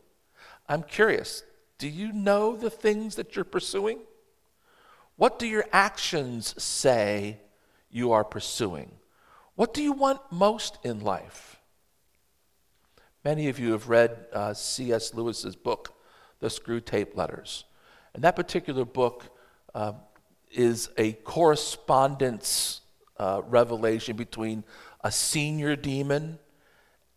I'm 0.69 0.83
curious 0.83 1.45
do 1.79 1.89
you 1.89 2.13
know 2.13 2.55
the 2.55 2.71
things 2.71 3.17
that 3.17 3.35
you're 3.35 3.45
pursuing? 3.45 3.99
What 5.17 5.39
do 5.41 5.49
your 5.49 5.65
actions 5.73 6.55
say 6.63 7.39
you 7.91 8.13
are 8.13 8.23
pursuing? 8.23 8.93
What 9.57 9.75
do 9.75 9.83
you 9.83 9.93
want 9.93 10.21
most 10.31 10.79
in 10.85 11.01
life? 11.01 11.61
Many 13.25 13.49
of 13.49 13.59
you 13.59 13.73
have 13.73 13.89
read 13.89 14.27
uh, 14.33 14.55
C.S. 14.55 15.13
Lewis's 15.13 15.57
book, 15.57 15.93
The 16.39 16.47
Screwtape 16.47 17.17
Letters. 17.17 17.65
And 18.15 18.23
that 18.25 18.37
particular 18.37 18.85
book 18.85 19.37
uh, 19.75 19.95
is 20.51 20.91
a 20.97 21.13
correspondence 21.13 22.81
uh, 23.19 23.43
revelation 23.47 24.17
between 24.17 24.65
a 25.03 25.13
senior 25.13 25.77
demon 25.77 26.39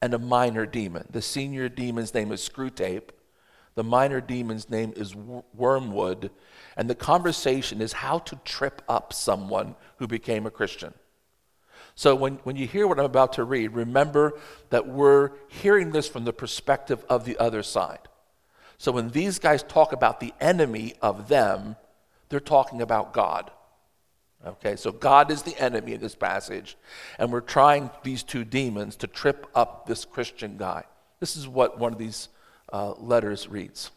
and 0.01 0.13
a 0.13 0.19
minor 0.19 0.65
demon. 0.65 1.07
The 1.09 1.21
senior 1.21 1.69
demon's 1.69 2.13
name 2.13 2.31
is 2.31 2.47
Screwtape, 2.47 3.09
the 3.75 3.83
minor 3.83 4.21
demon's 4.21 4.69
name 4.69 4.93
is 4.95 5.15
Wormwood, 5.15 6.31
and 6.77 6.89
the 6.89 6.95
conversation 6.95 7.81
is 7.81 7.93
how 7.93 8.19
to 8.19 8.35
trip 8.45 8.81
up 8.87 9.13
someone 9.13 9.75
who 9.97 10.07
became 10.07 10.45
a 10.45 10.51
Christian. 10.51 10.93
So 11.95 12.13
when, 12.13 12.35
when 12.43 12.57
you 12.57 12.67
hear 12.67 12.87
what 12.87 12.99
I'm 12.99 13.05
about 13.05 13.33
to 13.33 13.43
read, 13.43 13.73
remember 13.73 14.37
that 14.69 14.87
we're 14.87 15.31
hearing 15.47 15.91
this 15.91 16.07
from 16.07 16.25
the 16.25 16.33
perspective 16.33 17.05
of 17.09 17.23
the 17.23 17.37
other 17.37 17.63
side. 17.63 18.09
So 18.77 18.91
when 18.91 19.09
these 19.09 19.39
guys 19.39 19.63
talk 19.63 19.93
about 19.93 20.19
the 20.19 20.33
enemy 20.41 20.95
of 21.01 21.29
them, 21.29 21.77
they're 22.27 22.41
talking 22.41 22.81
about 22.81 23.13
God. 23.13 23.49
Okay, 24.45 24.75
so 24.75 24.91
God 24.91 25.31
is 25.31 25.41
the 25.41 25.59
enemy 25.59 25.93
in 25.93 26.01
this 26.01 26.13
passage, 26.13 26.77
and 27.17 27.31
we're 27.31 27.41
trying 27.41 27.89
these 28.03 28.21
two 28.21 28.43
demons 28.43 28.95
to 28.97 29.07
trip 29.07 29.47
up 29.55 29.87
this 29.87 30.05
Christian 30.05 30.57
guy. 30.57 30.83
This 31.19 31.35
is 31.35 31.47
what 31.47 31.79
one 31.79 31.93
of 31.93 31.97
these 31.97 32.29
uh, 32.71 32.91
letters 32.93 33.47
reads 33.47 33.89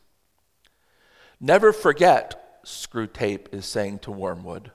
Never 1.38 1.73
forget, 1.73 2.64
Screwtape 2.64 3.52
is 3.52 3.67
saying 3.67 4.00
to 4.00 4.11
Wormwood, 4.11 4.71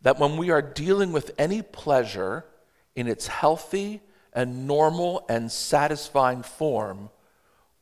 that 0.00 0.18
when 0.18 0.36
we 0.38 0.50
are 0.50 0.62
dealing 0.62 1.12
with 1.12 1.32
any 1.38 1.60
pleasure 1.60 2.44
in 2.96 3.06
its 3.06 3.26
healthy 3.26 4.00
and 4.32 4.66
normal 4.66 5.24
and 5.28 5.52
satisfying 5.52 6.42
form, 6.42 7.10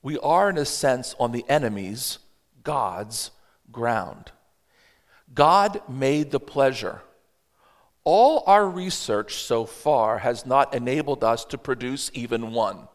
we 0.03 0.19
are, 0.19 0.51
in 0.51 0.59
a 0.59 0.65
sense, 0.65 1.15
on 1.21 1.31
the 1.31 1.45
enemy's, 1.49 2.19
God's, 2.65 3.31
ground. 3.71 4.33
God 5.35 5.81
made 5.89 6.31
the 6.31 6.41
pleasure. 6.41 7.03
All 8.05 8.43
our 8.47 8.69
research 8.69 9.37
so 9.37 9.65
far 9.65 10.19
has 10.19 10.45
not 10.45 10.75
enabled 10.75 11.23
us 11.23 11.45
to 11.47 11.59
produce 11.59 12.11
even 12.15 12.53
one. 12.53 12.89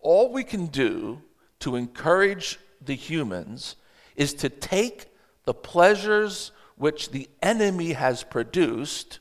All 0.00 0.32
we 0.32 0.44
can 0.44 0.66
do 0.66 1.22
to 1.60 1.76
encourage 1.76 2.58
the 2.80 2.94
humans 2.94 3.76
is 4.16 4.34
to 4.34 4.48
take 4.48 5.06
the 5.44 5.54
pleasures 5.54 6.52
which 6.76 7.10
the 7.10 7.28
enemy 7.42 7.92
has 7.92 8.22
produced 8.22 9.18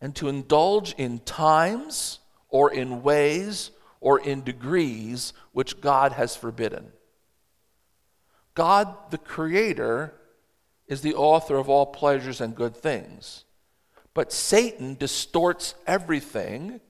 and 0.00 0.14
to 0.16 0.28
indulge 0.28 0.94
in 0.94 1.18
times 1.20 2.18
or 2.48 2.72
in 2.72 3.02
ways 3.02 3.70
or 4.00 4.18
in 4.18 4.42
degrees 4.42 5.32
which 5.52 5.80
God 5.80 6.12
has 6.12 6.36
forbidden. 6.36 6.92
God, 8.54 8.94
the 9.10 9.18
Creator, 9.18 10.14
is 10.90 11.00
the 11.00 11.14
author 11.14 11.56
of 11.56 11.70
all 11.70 11.86
pleasures 11.86 12.42
and 12.42 12.54
good 12.54 12.76
things. 12.76 13.44
But 14.12 14.32
Satan 14.32 14.96
distorts 14.96 15.76
everything 15.86 16.80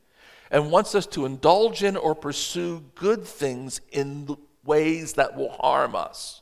and 0.50 0.72
wants 0.72 0.94
us 0.94 1.06
to 1.08 1.26
indulge 1.26 1.84
in 1.84 1.96
or 1.96 2.14
pursue 2.14 2.82
good 2.94 3.24
things 3.24 3.80
in 3.92 4.36
ways 4.64 5.12
that 5.12 5.36
will 5.36 5.52
harm 5.52 5.94
us. 5.94 6.40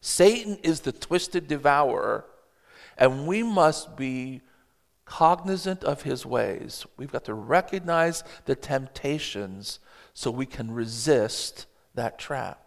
Satan 0.00 0.58
is 0.62 0.80
the 0.80 0.92
twisted 0.92 1.46
devourer, 1.46 2.24
and 2.96 3.26
we 3.26 3.42
must 3.42 3.96
be 3.96 4.40
cognizant 5.04 5.84
of 5.84 6.02
his 6.02 6.24
ways. 6.24 6.86
We've 6.96 7.12
got 7.12 7.24
to 7.24 7.34
recognize 7.34 8.24
the 8.46 8.54
temptations 8.54 9.78
so 10.14 10.30
we 10.30 10.46
can 10.46 10.70
resist 10.70 11.66
that 11.94 12.18
trap. 12.18 12.63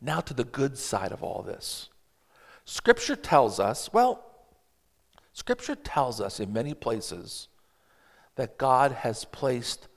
Now, 0.00 0.20
to 0.20 0.34
the 0.34 0.44
good 0.44 0.78
side 0.78 1.12
of 1.12 1.22
all 1.22 1.42
this. 1.42 1.88
Scripture 2.64 3.16
tells 3.16 3.60
us, 3.60 3.92
well, 3.92 4.24
Scripture 5.32 5.74
tells 5.74 6.20
us 6.20 6.40
in 6.40 6.52
many 6.52 6.74
places 6.74 7.48
that 8.36 8.58
God 8.58 8.92
has 8.92 9.24
placed 9.24 9.88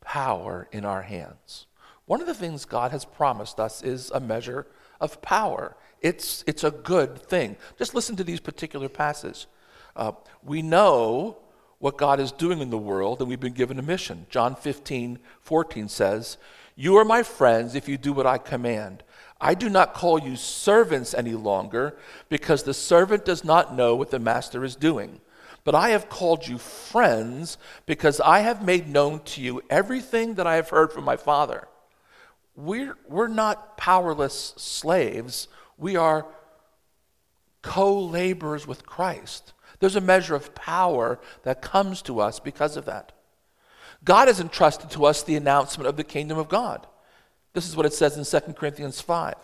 power 0.00 0.68
in 0.72 0.84
our 0.84 1.02
hands. 1.02 1.66
One 2.06 2.20
of 2.20 2.26
the 2.26 2.34
things 2.34 2.64
God 2.64 2.90
has 2.90 3.04
promised 3.04 3.60
us 3.60 3.82
is 3.82 4.10
a 4.10 4.20
measure 4.20 4.66
of 5.00 5.22
power. 5.22 5.76
It's, 6.00 6.42
it's 6.46 6.64
a 6.64 6.70
good 6.70 7.18
thing. 7.18 7.56
Just 7.78 7.94
listen 7.94 8.16
to 8.16 8.24
these 8.24 8.40
particular 8.40 8.88
passages. 8.88 9.46
Uh, 9.94 10.12
we 10.42 10.62
know 10.62 11.38
what 11.78 11.98
God 11.98 12.20
is 12.20 12.32
doing 12.32 12.60
in 12.60 12.70
the 12.70 12.78
world, 12.78 13.20
and 13.20 13.28
we've 13.28 13.40
been 13.40 13.52
given 13.52 13.78
a 13.78 13.82
mission. 13.82 14.26
John 14.30 14.54
15, 14.54 15.18
14 15.40 15.88
says, 15.88 16.38
You 16.76 16.96
are 16.96 17.04
my 17.04 17.22
friends 17.22 17.74
if 17.74 17.88
you 17.88 17.98
do 17.98 18.12
what 18.12 18.26
I 18.26 18.38
command. 18.38 19.02
I 19.42 19.54
do 19.54 19.68
not 19.68 19.92
call 19.92 20.20
you 20.20 20.36
servants 20.36 21.14
any 21.14 21.32
longer, 21.32 21.98
because 22.28 22.62
the 22.62 22.72
servant 22.72 23.24
does 23.24 23.42
not 23.42 23.74
know 23.74 23.96
what 23.96 24.12
the 24.12 24.20
master 24.20 24.64
is 24.64 24.76
doing. 24.76 25.20
But 25.64 25.74
I 25.74 25.90
have 25.90 26.08
called 26.08 26.46
you 26.46 26.58
friends, 26.58 27.58
because 27.84 28.20
I 28.20 28.38
have 28.38 28.64
made 28.64 28.88
known 28.88 29.18
to 29.24 29.42
you 29.42 29.60
everything 29.68 30.34
that 30.34 30.46
I 30.46 30.54
have 30.54 30.68
heard 30.70 30.92
from 30.92 31.02
my 31.02 31.16
Father. 31.16 31.66
We're, 32.54 32.96
we're 33.08 33.26
not 33.26 33.76
powerless 33.76 34.54
slaves, 34.56 35.48
we 35.76 35.96
are 35.96 36.24
co 37.62 37.98
laborers 37.98 38.64
with 38.64 38.86
Christ. 38.86 39.54
There's 39.80 39.96
a 39.96 40.00
measure 40.00 40.36
of 40.36 40.54
power 40.54 41.18
that 41.42 41.62
comes 41.62 42.00
to 42.02 42.20
us 42.20 42.38
because 42.38 42.76
of 42.76 42.84
that. 42.84 43.10
God 44.04 44.28
has 44.28 44.38
entrusted 44.38 44.90
to 44.90 45.04
us 45.04 45.24
the 45.24 45.34
announcement 45.34 45.88
of 45.88 45.96
the 45.96 46.04
kingdom 46.04 46.38
of 46.38 46.48
God. 46.48 46.86
This 47.52 47.68
is 47.68 47.76
what 47.76 47.86
it 47.86 47.92
says 47.92 48.16
in 48.16 48.40
2 48.40 48.52
Corinthians 48.54 49.00
5. 49.00 49.34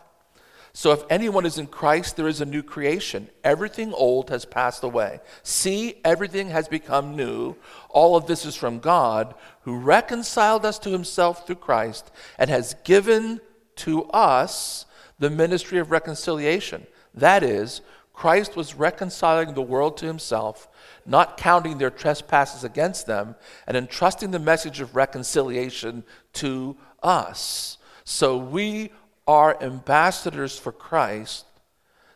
So 0.72 0.92
if 0.92 1.02
anyone 1.10 1.44
is 1.44 1.58
in 1.58 1.66
Christ, 1.66 2.16
there 2.16 2.28
is 2.28 2.40
a 2.40 2.46
new 2.46 2.62
creation. 2.62 3.28
Everything 3.42 3.92
old 3.92 4.30
has 4.30 4.44
passed 4.44 4.84
away. 4.84 5.20
See, 5.42 5.96
everything 6.04 6.50
has 6.50 6.68
become 6.68 7.16
new. 7.16 7.56
All 7.88 8.16
of 8.16 8.26
this 8.26 8.44
is 8.44 8.54
from 8.54 8.78
God, 8.78 9.34
who 9.62 9.76
reconciled 9.76 10.64
us 10.64 10.78
to 10.80 10.90
himself 10.90 11.46
through 11.46 11.56
Christ 11.56 12.10
and 12.38 12.48
has 12.48 12.76
given 12.84 13.40
to 13.76 14.04
us 14.04 14.86
the 15.18 15.30
ministry 15.30 15.78
of 15.78 15.90
reconciliation. 15.90 16.86
That 17.14 17.42
is, 17.42 17.80
Christ 18.12 18.56
was 18.56 18.74
reconciling 18.74 19.54
the 19.54 19.62
world 19.62 19.96
to 19.98 20.06
himself, 20.06 20.68
not 21.06 21.36
counting 21.36 21.78
their 21.78 21.90
trespasses 21.90 22.62
against 22.62 23.06
them, 23.06 23.36
and 23.66 23.76
entrusting 23.76 24.30
the 24.30 24.38
message 24.38 24.80
of 24.80 24.96
reconciliation 24.96 26.04
to 26.34 26.76
us. 27.02 27.77
So 28.10 28.38
we 28.38 28.90
are 29.26 29.62
ambassadors 29.62 30.58
for 30.58 30.72
Christ 30.72 31.44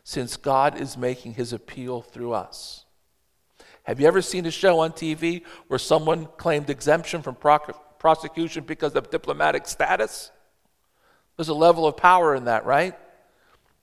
since 0.04 0.38
God 0.38 0.80
is 0.80 0.96
making 0.96 1.34
his 1.34 1.52
appeal 1.52 2.00
through 2.00 2.32
us. 2.32 2.86
Have 3.82 4.00
you 4.00 4.06
ever 4.06 4.22
seen 4.22 4.46
a 4.46 4.50
show 4.50 4.80
on 4.80 4.92
TV 4.92 5.42
where 5.68 5.78
someone 5.78 6.28
claimed 6.38 6.70
exemption 6.70 7.20
from 7.20 7.36
prosecution 7.98 8.64
because 8.64 8.94
of 8.94 9.10
diplomatic 9.10 9.66
status? 9.66 10.30
There's 11.36 11.50
a 11.50 11.54
level 11.54 11.86
of 11.86 11.98
power 11.98 12.34
in 12.34 12.46
that, 12.46 12.64
right? 12.64 12.94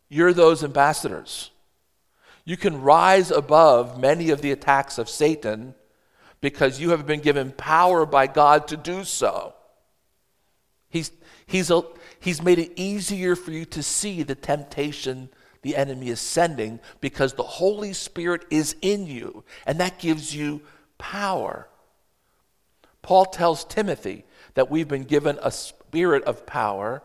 You're 0.10 0.34
those 0.34 0.63
ambassadors. 0.63 1.51
You 2.44 2.58
can 2.58 2.82
rise 2.82 3.30
above 3.30 4.00
many 4.00 4.32
of 4.32 4.42
the 4.42 4.51
attacks 4.51 4.98
of 4.98 5.10
Satan 5.10 5.75
because 6.42 6.82
you 6.82 6.89
have 6.89 7.06
been 7.06 7.20
given 7.20 7.51
power 7.51 8.04
by 8.08 8.25
God 8.25 8.68
to 8.70 8.78
do 8.78 9.04
so. 9.04 9.54
He's, 10.89 11.12
he's, 11.46 11.72
he's 12.19 12.41
made 12.41 12.60
it 12.60 12.74
easier 12.75 13.36
for 13.36 13.51
you 13.51 13.65
to 13.65 13.84
see 13.84 14.24
the 14.24 14.36
temptation 14.36 15.29
the 15.62 15.75
enemy 15.75 16.10
is 16.10 16.22
sending 16.22 16.79
because 17.01 17.34
the 17.34 17.43
Holy 17.43 17.93
Spirit 17.93 18.46
is 18.50 18.75
in 18.81 19.05
you, 19.05 19.43
and 19.65 19.79
that 19.79 20.00
gives 20.00 20.34
you 20.34 20.62
power. 20.98 21.67
Paul 23.01 23.25
tells 23.25 23.65
Timothy 23.65 24.25
that 24.53 24.69
we've 24.69 24.88
been 24.88 25.03
given 25.03 25.38
a 25.41 25.51
spirit 25.51 26.24
of 26.24 26.46
power, 26.46 27.03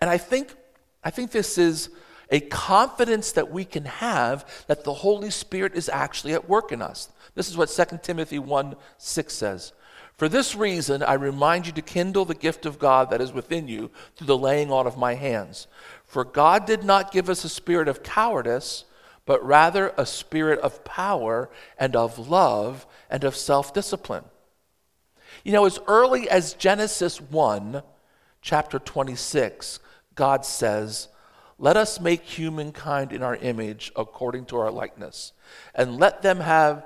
and 0.00 0.08
I 0.08 0.18
think, 0.18 0.54
I 1.02 1.10
think 1.10 1.30
this 1.32 1.58
is 1.58 1.90
a 2.30 2.40
confidence 2.40 3.32
that 3.32 3.50
we 3.50 3.64
can 3.64 3.84
have 3.86 4.64
that 4.66 4.84
the 4.84 4.94
Holy 4.94 5.30
Spirit 5.30 5.74
is 5.74 5.88
actually 5.88 6.34
at 6.34 6.48
work 6.48 6.72
in 6.72 6.82
us. 6.82 7.10
This 7.34 7.48
is 7.48 7.56
what 7.56 7.68
2 7.68 7.98
Timothy 8.02 8.38
1 8.38 8.76
6 8.98 9.32
says. 9.32 9.72
For 10.18 10.28
this 10.28 10.56
reason, 10.56 11.04
I 11.04 11.14
remind 11.14 11.66
you 11.66 11.72
to 11.72 11.80
kindle 11.80 12.24
the 12.24 12.34
gift 12.34 12.66
of 12.66 12.80
God 12.80 13.08
that 13.10 13.20
is 13.20 13.32
within 13.32 13.68
you 13.68 13.92
through 14.16 14.26
the 14.26 14.36
laying 14.36 14.72
on 14.72 14.84
of 14.84 14.98
my 14.98 15.14
hands. 15.14 15.68
For 16.06 16.24
God 16.24 16.66
did 16.66 16.82
not 16.82 17.12
give 17.12 17.30
us 17.30 17.44
a 17.44 17.48
spirit 17.48 17.86
of 17.86 18.02
cowardice, 18.02 18.84
but 19.26 19.46
rather 19.46 19.94
a 19.96 20.04
spirit 20.04 20.58
of 20.58 20.84
power 20.84 21.48
and 21.78 21.94
of 21.94 22.28
love 22.28 22.84
and 23.08 23.22
of 23.22 23.36
self 23.36 23.72
discipline. 23.72 24.24
You 25.44 25.52
know, 25.52 25.66
as 25.66 25.78
early 25.86 26.28
as 26.28 26.54
Genesis 26.54 27.20
1, 27.20 27.80
chapter 28.42 28.80
26, 28.80 29.78
God 30.16 30.44
says, 30.44 31.08
let 31.58 31.76
us 31.76 32.00
make 32.00 32.22
humankind 32.22 33.12
in 33.12 33.22
our 33.22 33.36
image 33.36 33.92
according 33.94 34.46
to 34.46 34.56
our 34.56 34.70
likeness, 34.70 35.32
and 35.76 35.96
let 35.96 36.22
them 36.22 36.40
have 36.40 36.84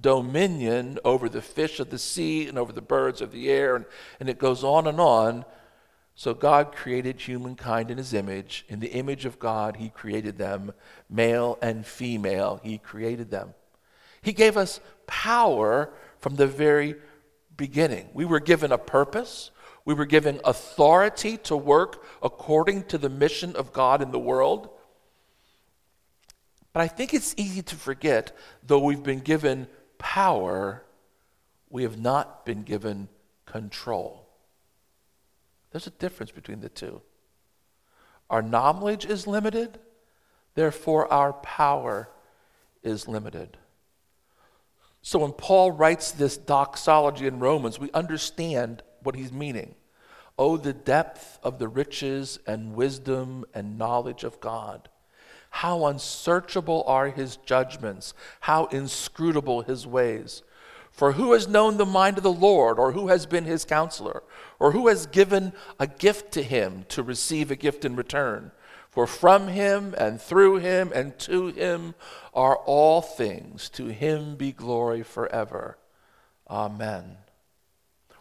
dominion 0.00 0.98
over 1.04 1.28
the 1.28 1.42
fish 1.42 1.80
of 1.80 1.90
the 1.90 1.98
sea 1.98 2.46
and 2.48 2.58
over 2.58 2.72
the 2.72 2.82
birds 2.82 3.20
of 3.20 3.32
the 3.32 3.50
air. 3.50 3.76
And, 3.76 3.84
and 4.18 4.28
it 4.28 4.38
goes 4.38 4.62
on 4.62 4.86
and 4.86 5.00
on. 5.00 5.44
So 6.14 6.34
God 6.34 6.72
created 6.74 7.20
humankind 7.20 7.90
in 7.90 7.98
his 7.98 8.12
image. 8.12 8.64
In 8.68 8.80
the 8.80 8.92
image 8.92 9.24
of 9.24 9.38
God, 9.38 9.76
he 9.76 9.88
created 9.88 10.38
them. 10.38 10.72
Male 11.08 11.58
and 11.62 11.86
female, 11.86 12.60
he 12.62 12.78
created 12.78 13.30
them. 13.30 13.54
He 14.22 14.32
gave 14.32 14.56
us 14.56 14.80
power 15.06 15.92
from 16.18 16.36
the 16.36 16.46
very 16.46 16.96
beginning. 17.56 18.10
We 18.12 18.24
were 18.24 18.40
given 18.40 18.70
a 18.70 18.78
purpose. 18.78 19.50
We 19.84 19.94
were 19.94 20.06
given 20.06 20.40
authority 20.44 21.38
to 21.38 21.56
work 21.56 22.04
according 22.22 22.84
to 22.84 22.98
the 22.98 23.08
mission 23.08 23.56
of 23.56 23.72
God 23.72 24.02
in 24.02 24.10
the 24.10 24.18
world. 24.18 24.68
But 26.72 26.82
I 26.82 26.88
think 26.88 27.14
it's 27.14 27.34
easy 27.36 27.62
to 27.62 27.76
forget, 27.76 28.36
though 28.64 28.78
we've 28.78 29.02
been 29.02 29.20
given 29.20 29.66
power, 30.00 30.82
we 31.68 31.84
have 31.84 32.00
not 32.00 32.44
been 32.44 32.64
given 32.64 33.08
control. 33.46 34.26
There's 35.70 35.86
a 35.86 35.90
difference 35.90 36.32
between 36.32 36.60
the 36.60 36.68
two. 36.68 37.00
Our 38.28 38.42
knowledge 38.42 39.04
is 39.04 39.28
limited, 39.28 39.78
therefore, 40.54 41.12
our 41.12 41.32
power 41.32 42.10
is 42.82 43.06
limited. 43.06 43.56
So 45.02 45.20
when 45.20 45.32
Paul 45.32 45.72
writes 45.72 46.10
this 46.10 46.36
doxology 46.36 47.26
in 47.26 47.38
Romans, 47.38 47.78
we 47.78 47.90
understand 47.92 48.82
what 49.02 49.14
he's 49.14 49.32
meaning. 49.32 49.74
Oh, 50.38 50.56
the 50.56 50.72
depth 50.72 51.38
of 51.42 51.58
the 51.58 51.68
riches 51.68 52.38
and 52.46 52.74
wisdom 52.74 53.44
and 53.54 53.78
knowledge 53.78 54.24
of 54.24 54.40
God. 54.40 54.89
How 55.50 55.86
unsearchable 55.86 56.84
are 56.86 57.08
his 57.08 57.36
judgments, 57.36 58.14
how 58.40 58.66
inscrutable 58.66 59.62
his 59.62 59.86
ways. 59.86 60.42
For 60.90 61.12
who 61.12 61.32
has 61.32 61.48
known 61.48 61.76
the 61.76 61.86
mind 61.86 62.16
of 62.16 62.22
the 62.22 62.32
Lord, 62.32 62.78
or 62.78 62.92
who 62.92 63.08
has 63.08 63.26
been 63.26 63.44
his 63.44 63.64
counselor, 63.64 64.22
or 64.58 64.72
who 64.72 64.88
has 64.88 65.06
given 65.06 65.52
a 65.78 65.86
gift 65.86 66.32
to 66.32 66.42
him 66.42 66.84
to 66.88 67.02
receive 67.02 67.50
a 67.50 67.56
gift 67.56 67.84
in 67.84 67.96
return? 67.96 68.52
For 68.90 69.06
from 69.06 69.48
him 69.48 69.94
and 69.96 70.20
through 70.20 70.56
him 70.56 70.90
and 70.92 71.16
to 71.20 71.48
him 71.48 71.94
are 72.34 72.56
all 72.56 73.00
things. 73.00 73.68
To 73.70 73.86
him 73.86 74.34
be 74.34 74.50
glory 74.50 75.02
forever. 75.02 75.78
Amen. 76.48 77.18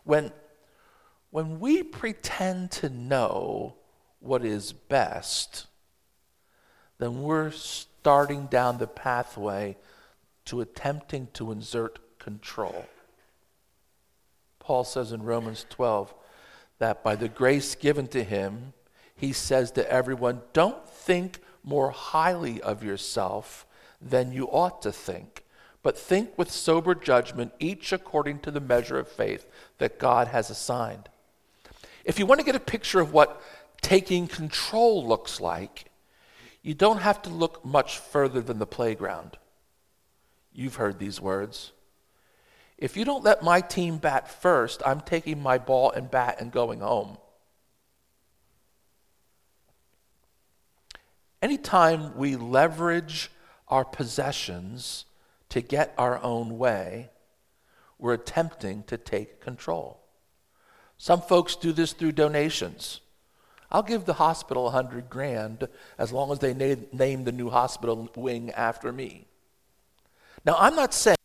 When 0.04 0.32
when 1.32 1.60
we 1.60 1.84
pretend 1.84 2.72
to 2.72 2.90
know 2.90 3.76
what 4.20 4.44
is 4.44 4.74
best, 4.74 5.68
then 7.00 7.24
we're 7.24 7.52
starting 7.52 8.46
down 8.48 8.78
the 8.78 8.88
pathway 8.88 9.78
to 10.46 10.62
attempting 10.62 11.28
to 11.34 11.52
insert 11.52 12.00
control. 12.20 12.86
Paul 14.60 14.84
says 14.84 15.12
in 15.12 15.24
Romans 15.24 15.66
12 15.70 16.14
that 16.78 17.04
by 17.04 17.16
the 17.16 17.30
grace 17.30 17.74
given 17.76 18.08
to 18.08 18.24
him, 18.24 18.74
he 19.16 19.34
says 19.34 19.72
to 19.72 19.92
everyone, 19.92 20.42
Don't 20.54 20.88
think 20.88 21.40
more 21.64 21.92
highly 21.92 22.62
of 22.62 22.84
yourself 22.84 23.66
than 24.02 24.32
you 24.32 24.46
ought 24.46 24.82
to 24.82 24.92
think, 24.92 25.44
but 25.84 25.98
think 25.98 26.38
with 26.38 26.52
sober 26.52 26.96
judgment, 26.96 27.52
each 27.60 27.92
according 27.92 28.40
to 28.40 28.52
the 28.52 28.62
measure 28.62 28.98
of 28.98 29.08
faith 29.08 29.46
that 29.78 30.00
God 30.00 30.28
has 30.30 30.50
assigned. 30.50 31.10
If 32.06 32.18
you 32.18 32.26
want 32.26 32.40
to 32.40 32.46
get 32.46 32.56
a 32.56 32.62
picture 32.62 33.00
of 33.00 33.14
what 33.14 33.42
taking 33.82 34.28
control 34.28 35.06
looks 35.06 35.42
like, 35.42 35.89
you 36.62 36.74
don't 36.74 37.00
have 37.00 37.22
to 37.24 37.30
look 37.30 37.64
much 37.64 37.98
further 37.98 38.42
than 38.42 38.60
the 38.60 38.66
playground. 38.66 39.38
You've 40.52 40.76
heard 40.76 41.00
these 41.00 41.22
words. 41.22 41.72
If 42.78 42.96
you 42.96 43.06
don't 43.06 43.24
let 43.24 43.44
my 43.44 43.62
team 43.62 43.98
bat 43.98 44.30
first, 44.30 44.82
I'm 44.86 45.02
taking 45.02 45.42
my 45.42 45.58
ball 45.58 45.92
and 45.92 46.10
bat 46.10 46.38
and 46.40 46.52
going 46.52 46.80
home. 46.80 47.18
Anytime 51.42 52.18
we 52.18 52.36
leverage 52.36 53.32
our 53.68 53.86
possessions 53.86 55.06
to 55.50 55.62
get 55.62 55.94
our 55.98 56.22
own 56.22 56.58
way, 56.58 57.10
we're 57.98 58.14
attempting 58.14 58.84
to 58.84 58.98
take 58.98 59.42
control. 59.42 60.00
Some 60.98 61.22
folks 61.22 61.56
do 61.56 61.72
this 61.72 61.94
through 61.94 62.14
donations. 62.14 63.00
I'll 63.72 63.84
give 63.84 64.06
the 64.06 64.14
hospital 64.14 64.68
a 64.68 64.72
hundred 64.72 65.10
grand 65.10 65.68
as 65.98 66.12
long 66.12 66.32
as 66.32 66.40
they 66.40 66.54
na- 66.54 66.82
name 66.92 67.24
the 67.24 67.32
new 67.32 67.50
hospital 67.50 68.10
wing 68.16 68.52
after 68.52 68.92
me. 68.92 69.28
Now, 70.46 70.56
I'm 70.58 70.76
not 70.76 70.94
saying 70.94 71.18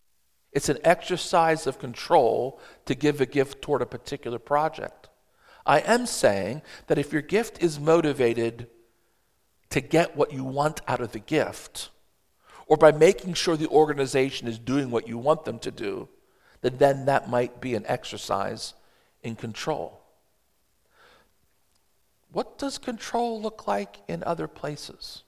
it's 0.53 0.69
an 0.69 0.79
exercise 0.85 1.67
of 1.67 1.79
control 1.79 2.61
to 2.85 2.95
give 2.95 3.21
a 3.21 3.27
gift 3.27 3.63
toward 3.63 3.83
a 3.83 3.87
particular 3.87 4.39
project. 4.39 5.09
I 5.67 5.81
am 5.81 6.07
saying 6.07 6.63
that 6.87 6.99
if 6.99 7.13
your 7.13 7.23
gift 7.23 7.63
is 7.63 7.81
motivated 7.81 8.69
to 9.71 9.81
get 9.81 10.17
what 10.17 10.33
you 10.33 10.45
want 10.45 10.83
out 10.87 11.01
of 11.01 11.13
the 11.13 11.19
gift, 11.19 11.89
or 12.67 12.77
by 12.77 12.93
making 12.93 13.35
sure 13.35 13.57
the 13.57 13.69
organization 13.69 14.47
is 14.47 14.59
doing 14.59 14.91
what 14.91 15.09
you 15.09 15.19
want 15.19 15.45
them 15.45 15.59
to 15.61 15.71
do, 15.71 16.09
then, 16.61 16.77
then 16.79 17.07
that 17.07 17.29
might 17.29 17.61
be 17.61 17.75
an 17.75 17.85
exercise 17.87 18.75
in 19.23 19.35
control. 19.35 20.04
What 22.35 22.59
does 22.59 22.79
control 22.79 23.41
look 23.41 23.69
like 23.69 23.99
in 24.09 24.25
other 24.25 24.49
places? 24.49 25.23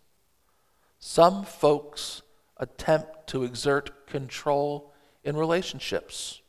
Some 0.98 1.44
folks 1.44 2.22
attempt 2.56 3.28
to 3.28 3.44
exert 3.44 4.08
control 4.08 4.92
in 5.22 5.36
relationships. 5.36 6.40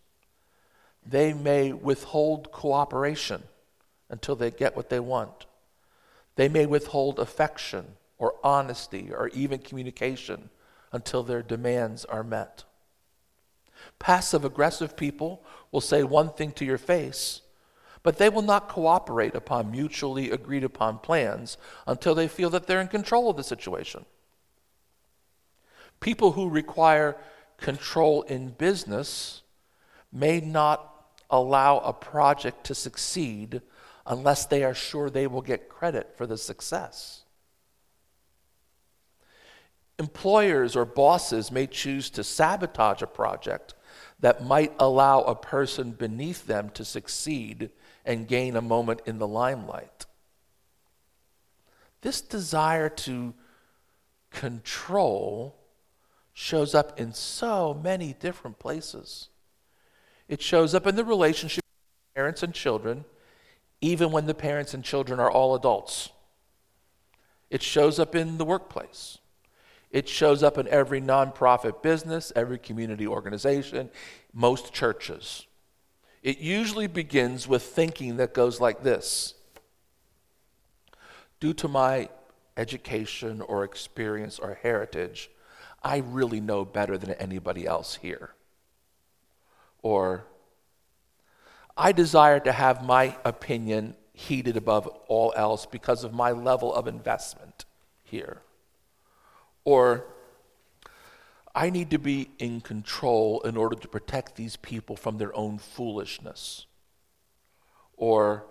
They 1.05 1.31
may 1.31 1.73
withhold 1.73 2.51
cooperation 2.51 3.43
until 4.09 4.35
they 4.35 4.49
get 4.49 4.75
what 4.75 4.89
they 4.89 4.99
want. 4.99 5.45
They 6.37 6.49
may 6.49 6.65
withhold 6.65 7.19
affection 7.19 7.95
or 8.17 8.33
honesty 8.43 9.11
or 9.13 9.27
even 9.29 9.59
communication 9.59 10.49
until 10.91 11.21
their 11.21 11.43
demands 11.43 12.03
are 12.05 12.23
met. 12.23 12.63
Passive 13.99 14.43
aggressive 14.43 14.97
people 14.97 15.43
will 15.71 15.81
say 15.81 16.01
one 16.01 16.31
thing 16.31 16.51
to 16.53 16.65
your 16.65 16.79
face, 16.79 17.41
but 18.07 18.19
they 18.19 18.29
will 18.29 18.41
not 18.41 18.69
cooperate 18.69 19.35
upon 19.35 19.69
mutually 19.69 20.31
agreed 20.31 20.63
upon 20.63 20.97
plans 20.97 21.57
until 21.85 22.15
they 22.15 22.29
feel 22.29 22.49
that 22.49 22.65
they're 22.65 22.79
in 22.79 22.87
control 22.87 23.29
of 23.29 23.35
the 23.35 23.43
situation. 23.43 24.05
People 25.99 26.31
who 26.31 26.47
require 26.47 27.17
control 27.57 28.21
in 28.21 28.51
business 28.51 29.41
may 30.09 30.39
not 30.39 30.89
allow 31.29 31.79
a 31.79 31.91
project 31.91 32.63
to 32.63 32.73
succeed 32.73 33.61
unless 34.05 34.45
they 34.45 34.63
are 34.63 34.73
sure 34.73 35.09
they 35.09 35.27
will 35.27 35.41
get 35.41 35.67
credit 35.67 36.13
for 36.15 36.25
the 36.25 36.37
success. 36.37 37.25
Employers 39.99 40.77
or 40.77 40.85
bosses 40.85 41.51
may 41.51 41.67
choose 41.67 42.09
to 42.11 42.23
sabotage 42.23 43.01
a 43.01 43.05
project 43.05 43.73
that 44.21 44.45
might 44.45 44.71
allow 44.79 45.23
a 45.23 45.35
person 45.35 45.91
beneath 45.91 46.47
them 46.47 46.69
to 46.69 46.85
succeed 46.85 47.69
and 48.07 48.27
gain 48.27 48.55
a 48.55 48.61
moment 48.61 49.01
in 49.05 49.19
the 49.19 49.27
limelight. 49.27 50.05
This 52.01 52.21
desire 52.21 52.89
to 52.89 53.33
control 54.31 55.57
shows 56.33 56.73
up 56.73 56.99
in 56.99 57.13
so 57.13 57.73
many 57.73 58.13
different 58.13 58.59
places. 58.59 59.27
It 60.27 60.41
shows 60.41 60.73
up 60.73 60.87
in 60.87 60.95
the 60.95 61.03
relationship 61.03 61.63
between 61.65 62.23
parents 62.23 62.43
and 62.43 62.53
children, 62.53 63.05
even 63.81 64.11
when 64.11 64.25
the 64.25 64.33
parents 64.33 64.73
and 64.73 64.83
children 64.83 65.19
are 65.19 65.29
all 65.29 65.53
adults. 65.53 66.09
It 67.49 67.61
shows 67.61 67.99
up 67.99 68.15
in 68.15 68.37
the 68.37 68.45
workplace. 68.45 69.17
It 69.91 70.07
shows 70.07 70.43
up 70.43 70.57
in 70.57 70.67
every 70.67 71.01
nonprofit 71.01 71.81
business, 71.81 72.31
every 72.35 72.57
community 72.57 73.07
organization, 73.07 73.89
most 74.33 74.73
churches. 74.73 75.45
It 76.23 76.39
usually 76.39 76.87
begins 76.87 77.47
with 77.47 77.63
thinking 77.63 78.17
that 78.17 78.33
goes 78.33 78.59
like 78.59 78.83
this 78.83 79.33
Due 81.39 81.53
to 81.53 81.67
my 81.67 82.09
education 82.55 83.41
or 83.41 83.63
experience 83.63 84.39
or 84.39 84.55
heritage, 84.61 85.29
I 85.83 85.97
really 85.97 86.41
know 86.41 86.65
better 86.65 86.97
than 86.97 87.11
anybody 87.11 87.67
else 87.67 87.95
here. 88.01 88.31
Or, 89.83 90.25
I 91.77 91.91
desire 91.91 92.39
to 92.39 92.51
have 92.51 92.83
my 92.83 93.15
opinion 93.23 93.95
heeded 94.13 94.57
above 94.57 94.87
all 95.07 95.31
else 95.35 95.67
because 95.67 96.03
of 96.03 96.11
my 96.11 96.31
level 96.31 96.73
of 96.73 96.87
investment 96.87 97.65
here. 98.03 98.41
Or, 99.63 100.07
I 101.57 101.71
need 101.71 101.89
to 101.89 101.97
be 101.97 102.29
in 102.37 102.61
control 102.61 103.41
in 103.41 103.57
order 103.57 103.75
to 103.75 103.87
protect 103.87 104.35
these 104.35 104.57
people 104.57 104.95
from 104.95 105.17
their 105.17 105.35
own 105.35 105.57
foolishness. 105.57 106.67
Or, 107.95 108.45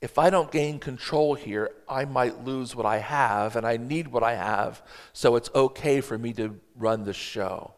if 0.00 0.16
I 0.16 0.30
don't 0.30 0.52
gain 0.52 0.78
control 0.78 1.34
here, 1.34 1.72
I 1.88 2.04
might 2.04 2.44
lose 2.44 2.76
what 2.76 2.86
I 2.86 2.98
have, 2.98 3.56
and 3.56 3.66
I 3.66 3.76
need 3.76 4.06
what 4.06 4.22
I 4.22 4.36
have, 4.36 4.84
so 5.12 5.34
it's 5.34 5.50
okay 5.52 6.00
for 6.00 6.16
me 6.16 6.32
to 6.34 6.60
run 6.76 7.02
the 7.02 7.12
show. 7.12 7.74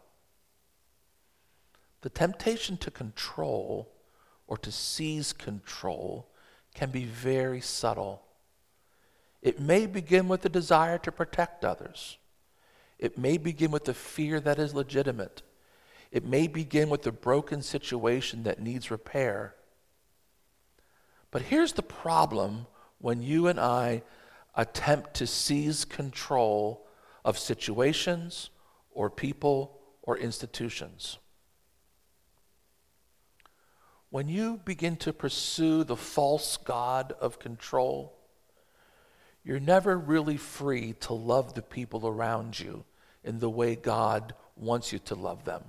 The 2.03 2.11
temptation 2.11 2.77
to 2.77 2.91
control 2.91 3.95
or 4.47 4.59
to 4.59 4.71
seize 4.71 5.33
control 5.33 6.29
can 6.75 6.91
be 6.91 7.07
very 7.07 7.63
subtle. 7.63 8.25
It 9.41 9.59
may 9.59 9.87
begin 9.87 10.29
with 10.29 10.43
the 10.43 10.51
desire 10.51 10.99
to 10.99 11.11
protect 11.11 11.65
others. 11.65 12.19
It 13.03 13.19
may 13.19 13.37
begin 13.37 13.73
with 13.73 13.87
the 13.87 13.95
fear 13.95 14.39
that 14.39 14.61
is 14.61 14.75
legitimate. 14.75 15.43
It 16.13 16.25
may 16.25 16.47
begin 16.47 16.89
with 16.89 17.05
a 17.05 17.11
broken 17.11 17.61
situation 17.61 18.45
that 18.45 18.63
needs 18.63 18.93
repair. 18.93 19.57
But 21.33 21.43
here's 21.43 21.73
the 21.73 21.83
problem 21.83 22.69
when 22.99 23.21
you 23.21 23.49
and 23.49 23.59
I 23.59 24.05
attempt 24.55 25.15
to 25.15 25.27
seize 25.27 25.85
control 25.85 26.87
of 27.25 27.41
situations 27.41 28.51
or 28.93 29.11
people 29.11 29.81
or 30.03 30.17
institutions. 30.17 31.19
When 34.11 34.29
you 34.29 34.61
begin 34.65 34.95
to 34.99 35.13
pursue 35.13 35.83
the 35.83 35.97
false 35.97 36.57
God 36.57 37.15
of 37.21 37.41
control, 37.41 38.17
you're 39.43 39.59
never 39.59 39.99
really 39.99 40.37
free 40.37 40.93
to 41.01 41.15
love 41.15 41.55
the 41.55 41.63
people 41.63 42.07
around 42.07 42.61
you 42.61 42.85
in 43.25 43.39
the 43.39 43.51
way 43.51 43.75
God 43.75 44.35
wants 44.57 44.93
you 44.93 44.99
to 45.01 45.15
love 45.15 45.45
them. 45.45 45.63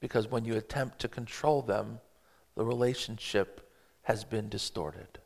Because 0.00 0.30
when 0.30 0.44
you 0.44 0.56
attempt 0.56 0.98
to 1.00 1.08
control 1.08 1.62
them, 1.62 2.00
the 2.56 2.64
relationship 2.64 3.70
has 4.02 4.24
been 4.24 4.48
distorted. 4.48 5.18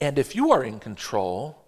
And 0.00 0.18
if 0.18 0.34
you 0.34 0.50
are 0.52 0.64
in 0.64 0.80
control, 0.80 1.58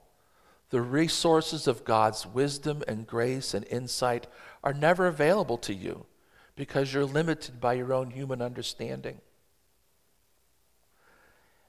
the 0.70 0.80
resources 0.80 1.68
of 1.68 1.84
God's 1.84 2.26
wisdom 2.26 2.82
and 2.88 3.06
grace 3.06 3.54
and 3.54 3.64
insight 3.68 4.26
are 4.62 4.74
never 4.74 5.06
available 5.06 5.58
to 5.58 5.74
you 5.74 6.06
because 6.56 6.92
you're 6.92 7.04
limited 7.04 7.60
by 7.60 7.74
your 7.74 7.92
own 7.92 8.10
human 8.10 8.40
understanding. 8.42 9.20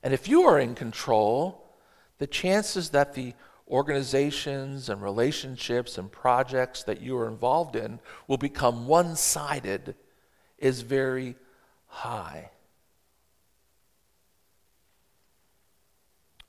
And 0.02 0.14
if 0.14 0.28
you 0.28 0.44
are 0.44 0.60
in 0.60 0.76
control, 0.76 1.66
the 2.20 2.28
chances 2.28 2.90
that 2.92 3.14
the 3.14 3.34
organizations 3.68 4.90
and 4.90 5.02
relationships 5.02 5.98
and 5.98 6.12
projects 6.12 6.84
that 6.84 7.02
you 7.02 7.18
are 7.18 7.28
involved 7.28 7.76
in 7.76 8.00
will 8.28 8.38
become 8.38 8.88
one 8.88 9.16
sided 9.16 9.96
is 10.58 10.82
very 10.82 11.36
high. 11.88 12.52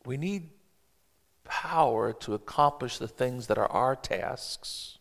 We 0.05 0.16
need 0.16 0.50
power 1.44 2.12
to 2.12 2.35
accomplish 2.35 2.98
the 2.98 3.09
things 3.09 3.46
that 3.46 3.59
are 3.59 3.70
our 3.70 3.96
tasks. 3.96 4.98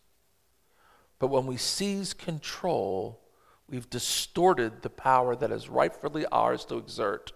But 1.19 1.27
when 1.27 1.45
we 1.45 1.57
seize 1.57 2.13
control, 2.13 3.21
we've 3.69 3.89
distorted 3.89 4.81
the 4.81 4.89
power 4.89 5.35
that 5.35 5.51
is 5.51 5.69
rightfully 5.69 6.25
ours 6.27 6.65
to 6.65 6.77
exert 6.77 7.33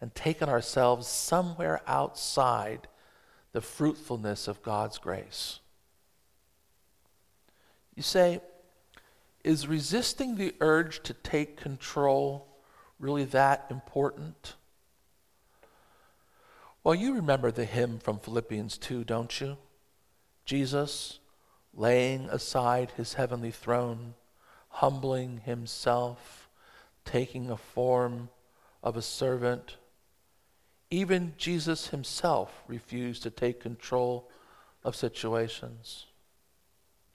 and 0.00 0.14
taken 0.14 0.48
ourselves 0.48 1.06
somewhere 1.06 1.80
outside 1.86 2.88
the 3.58 3.62
fruitfulness 3.62 4.46
of 4.46 4.62
God's 4.62 4.98
grace. 4.98 5.58
You 7.96 8.04
say, 8.04 8.40
is 9.42 9.66
resisting 9.66 10.36
the 10.36 10.54
urge 10.60 11.02
to 11.02 11.12
take 11.12 11.56
control 11.56 12.46
really 13.00 13.24
that 13.24 13.66
important? 13.68 14.54
Well, 16.84 16.94
you 16.94 17.14
remember 17.14 17.50
the 17.50 17.64
hymn 17.64 17.98
from 17.98 18.20
Philippians 18.20 18.78
2, 18.78 19.02
don't 19.02 19.40
you? 19.40 19.56
Jesus 20.44 21.18
laying 21.74 22.26
aside 22.26 22.92
his 22.96 23.14
heavenly 23.14 23.50
throne, 23.50 24.14
humbling 24.68 25.38
himself, 25.44 26.48
taking 27.04 27.50
a 27.50 27.56
form 27.56 28.28
of 28.84 28.96
a 28.96 29.02
servant. 29.02 29.78
Even 30.90 31.34
Jesus 31.36 31.88
himself 31.88 32.62
refused 32.66 33.22
to 33.22 33.30
take 33.30 33.60
control 33.60 34.30
of 34.84 34.96
situations. 34.96 36.06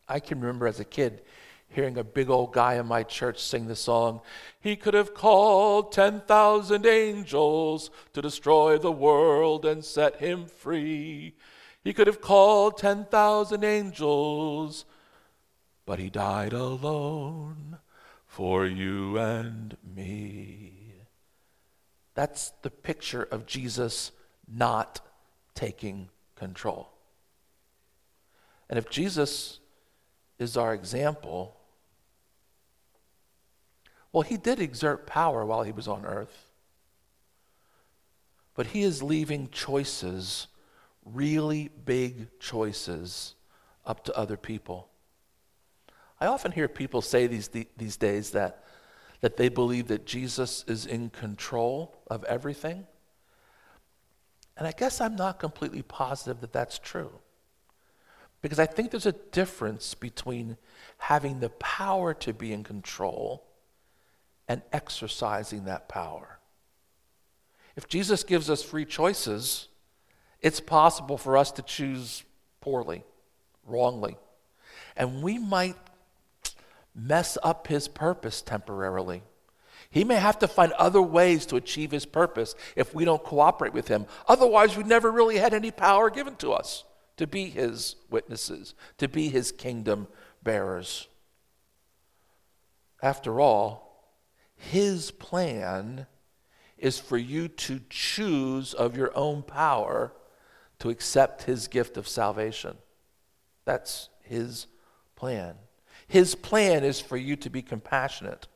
I 0.08 0.20
can 0.20 0.40
remember 0.40 0.68
as 0.68 0.80
a 0.80 0.86
kid 0.86 1.22
hearing 1.74 1.98
a 1.98 2.04
big 2.04 2.30
old 2.30 2.54
guy 2.54 2.76
in 2.76 2.86
my 2.86 3.04
church 3.04 3.40
sing 3.40 3.68
the 3.68 3.76
song, 3.76 4.22
He 4.60 4.76
could 4.76 4.94
have 4.94 5.14
called 5.14 5.92
10,000 5.92 6.86
angels 6.86 7.90
to 8.14 8.22
destroy 8.22 8.78
the 8.78 8.92
world 8.92 9.66
and 9.66 9.84
set 9.84 10.18
him 10.18 10.46
free. 10.46 11.36
He 11.84 11.94
could 11.94 12.08
have 12.08 12.22
called 12.22 12.78
10,000 12.78 13.64
angels, 13.64 14.86
but 15.86 16.00
he 16.00 16.10
died 16.10 16.54
alone 16.54 17.80
for 18.26 18.66
you 18.66 19.18
and 19.18 19.76
me. 19.84 20.83
That's 22.16 22.52
the 22.62 22.70
picture 22.70 23.24
of 23.24 23.46
Jesus 23.46 24.12
not 24.48 25.02
taking 25.56 26.10
control. 26.36 26.90
And 28.70 28.78
if 28.78 28.90
Jesus 28.90 29.60
is 30.40 30.58
our 30.58 30.74
example, 30.74 31.58
well, 34.12 34.22
he 34.22 34.38
did 34.38 34.60
exert 34.60 35.08
power 35.08 35.46
while 35.46 35.64
he 35.64 35.72
was 35.72 35.88
on 35.88 36.06
earth. 36.06 36.52
But 38.56 38.68
he 38.68 38.84
is 38.84 39.02
leaving 39.02 39.50
choices, 39.50 40.48
really 41.04 41.70
big 41.86 42.28
choices, 42.40 43.34
up 43.86 44.04
to 44.06 44.16
other 44.16 44.38
people. 44.38 44.90
I 46.22 46.28
often 46.28 46.52
hear 46.52 46.68
people 46.68 47.02
say 47.02 47.28
these, 47.28 47.50
these 47.50 47.98
days 47.98 48.32
that, 48.32 48.64
that 49.22 49.38
they 49.38 49.50
believe 49.50 49.88
that 49.88 50.06
Jesus 50.06 50.64
is 50.68 50.86
in 50.86 51.10
control 51.10 51.96
of 52.08 52.24
everything. 52.26 52.86
And 54.58 54.68
I 54.68 54.72
guess 54.72 55.02
I'm 55.02 55.16
not 55.16 55.40
completely 55.40 55.82
positive 55.82 56.42
that 56.42 56.54
that's 56.54 56.80
true. 56.80 57.12
Because 58.42 58.60
I 58.60 58.66
think 58.66 58.92
there's 58.92 59.06
a 59.06 59.14
difference 59.14 59.94
between 59.94 60.58
having 60.98 61.40
the 61.40 61.50
power 61.50 62.14
to 62.16 62.34
be 62.34 62.52
in 62.52 62.64
control 62.64 63.46
and 64.48 64.62
exercising 64.72 65.66
that 65.66 65.88
power. 65.88 66.40
If 67.76 67.88
Jesus 67.88 68.24
gives 68.24 68.50
us 68.50 68.62
free 68.62 68.86
choices, 68.86 69.70
it's 70.42 70.60
possible 70.60 71.18
for 71.18 71.38
us 71.38 71.52
to 71.54 71.62
choose 71.62 72.24
poorly. 72.62 73.04
wrongly. 73.66 74.18
And 74.96 75.24
we 75.24 75.38
might 75.38 75.78
mess 76.94 77.38
up 77.42 77.68
his 77.68 77.88
purpose 77.88 78.42
temporarily. 78.42 79.24
He 79.94 80.04
may 80.04 80.16
have 80.16 80.40
to 80.40 80.48
find 80.48 80.72
other 80.72 81.04
ways 81.04 81.46
to 81.46 81.56
achieve 81.56 81.92
his 81.92 82.08
purpose 82.08 82.56
if 82.76 82.96
we 82.96 83.06
don't 83.06 83.24
cooperate 83.24 83.74
with 83.74 83.90
him. 83.90 84.08
Otherwise, 84.28 84.76
we 84.76 84.84
never 84.84 85.12
really 85.12 85.38
had 85.38 85.54
any 85.54 85.70
power 85.70 86.10
given 86.10 86.36
to 86.38 86.52
us 86.52 86.84
to 87.18 87.28
be 87.28 87.46
his 87.46 87.96
witnesses, 88.10 88.74
to 88.98 89.08
be 89.08 89.30
his 89.30 89.52
kingdom 89.52 90.08
bearers. 90.42 91.08
After 93.04 93.40
all, 93.40 94.18
his 94.56 95.12
plan 95.12 96.08
is 96.80 96.98
for 96.98 97.18
you 97.20 97.48
to 97.48 97.80
choose 97.88 98.74
of 98.74 98.98
your 98.98 99.16
own 99.16 99.44
power 99.44 100.12
to 100.80 100.90
accept 100.90 101.44
his 101.44 101.68
gift 101.68 101.98
of 101.98 102.08
salvation. 102.08 102.78
That's 103.64 104.10
his 104.24 104.66
plan. 105.16 105.54
His 106.08 106.34
plan 106.34 106.84
is 106.84 107.00
for 107.00 107.16
you 107.16 107.36
to 107.36 107.52
be 107.52 107.62
compassionate, 107.62 108.48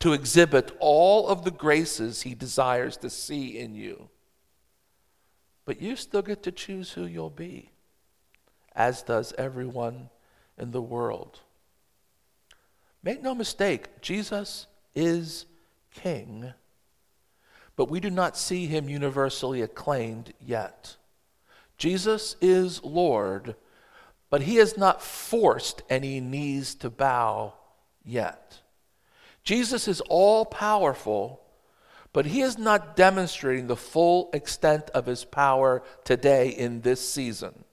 to 0.00 0.12
exhibit 0.12 0.76
all 0.78 1.28
of 1.28 1.44
the 1.44 1.50
graces 1.50 2.22
he 2.22 2.34
desires 2.34 2.96
to 2.98 3.10
see 3.10 3.58
in 3.58 3.74
you. 3.74 4.08
But 5.64 5.80
you 5.80 5.96
still 5.96 6.22
get 6.22 6.42
to 6.44 6.52
choose 6.52 6.92
who 6.92 7.06
you'll 7.06 7.30
be, 7.30 7.70
as 8.74 9.02
does 9.02 9.32
everyone 9.36 10.10
in 10.58 10.70
the 10.70 10.82
world. 10.82 11.40
Make 13.02 13.22
no 13.22 13.34
mistake, 13.34 14.00
Jesus 14.00 14.66
is 14.94 15.46
king, 15.94 16.52
but 17.74 17.90
we 17.90 18.00
do 18.00 18.10
not 18.10 18.36
see 18.36 18.66
him 18.66 18.88
universally 18.88 19.62
acclaimed 19.62 20.32
yet. 20.40 20.96
Jesus 21.78 22.36
is 22.40 22.82
Lord 22.82 23.54
but 24.30 24.42
he 24.42 24.56
has 24.56 24.76
not 24.76 25.02
forced 25.02 25.82
any 25.88 26.20
knees 26.20 26.74
to 26.76 26.90
bow 26.90 27.54
yet. 28.04 28.60
Jesus 29.46 29.86
is 29.86 30.00
all 30.08 30.44
powerful, 30.44 31.40
but 32.12 32.26
he 32.26 32.40
is 32.42 32.58
not 32.58 32.96
demonstrating 32.96 33.68
the 33.68 33.76
full 33.76 34.28
extent 34.32 34.90
of 34.90 35.06
his 35.06 35.24
power 35.24 35.84
today 36.02 36.48
in 36.48 36.80
this 36.80 37.08
season. 37.08 37.64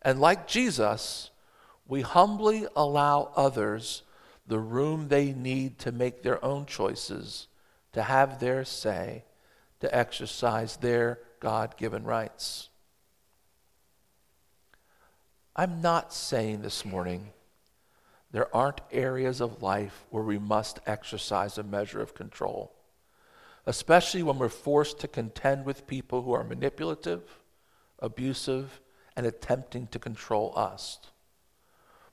And 0.00 0.18
like 0.18 0.48
Jesus, 0.48 1.30
we 1.86 2.00
humbly 2.00 2.66
allow 2.74 3.32
others 3.36 4.02
the 4.46 4.58
room 4.58 5.08
they 5.08 5.34
need 5.34 5.78
to 5.80 5.92
make 5.92 6.22
their 6.22 6.42
own 6.42 6.64
choices, 6.64 7.48
to 7.92 8.02
have 8.02 8.40
their 8.40 8.64
say, 8.64 9.24
to 9.80 9.94
exercise 9.94 10.78
their 10.78 11.18
God 11.38 11.76
given 11.76 12.04
rights. 12.04 12.70
I'm 15.54 15.82
not 15.82 16.14
saying 16.14 16.62
this 16.62 16.86
morning 16.86 17.32
there 18.30 18.54
aren't 18.54 18.80
areas 18.92 19.40
of 19.40 19.62
life 19.62 20.04
where 20.10 20.22
we 20.22 20.38
must 20.38 20.80
exercise 20.86 21.56
a 21.56 21.62
measure 21.62 22.00
of 22.00 22.14
control, 22.14 22.74
especially 23.66 24.22
when 24.22 24.38
we're 24.38 24.48
forced 24.48 25.00
to 25.00 25.08
contend 25.08 25.64
with 25.64 25.86
people 25.86 26.22
who 26.22 26.32
are 26.32 26.44
manipulative, 26.44 27.22
abusive, 27.98 28.80
and 29.16 29.26
attempting 29.26 29.86
to 29.88 29.98
control 29.98 30.52
us. 30.56 30.98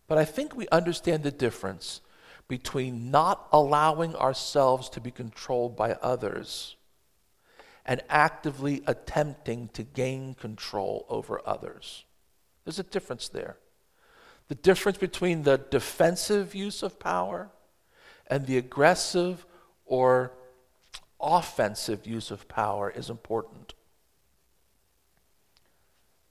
But 0.08 0.18
I 0.18 0.26
think 0.26 0.56
we 0.56 0.68
understand 0.70 1.24
the 1.24 1.32
difference 1.32 2.02
between 2.48 3.12
not 3.12 3.48
allowing 3.52 4.16
ourselves 4.16 4.90
to 4.90 5.02
be 5.02 5.12
controlled 5.12 5.76
by 5.76 5.94
others 5.94 6.76
and 7.86 8.02
actively 8.10 8.84
attempting 8.88 9.70
to 9.70 9.84
gain 9.84 10.34
control 10.34 11.06
over 11.10 11.42
others. 11.46 12.06
There's 12.64 12.80
a 12.80 12.84
difference 12.84 13.30
there. 13.30 13.58
The 14.48 14.56
difference 14.56 14.98
between 14.98 15.44
the 15.44 15.58
defensive 15.58 16.54
use 16.54 16.84
of 16.84 17.00
power 17.00 17.50
and 18.28 18.46
the 18.46 18.58
aggressive 18.58 19.46
or 19.86 20.34
offensive 21.20 22.06
use 22.06 22.32
of 22.32 22.48
power 22.48 22.90
is 22.90 23.10
important. 23.10 23.74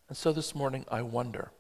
And 0.09 0.17
so 0.17 0.33
this 0.33 0.55
morning, 0.55 0.85
I 0.91 1.03
wonder 1.03 1.51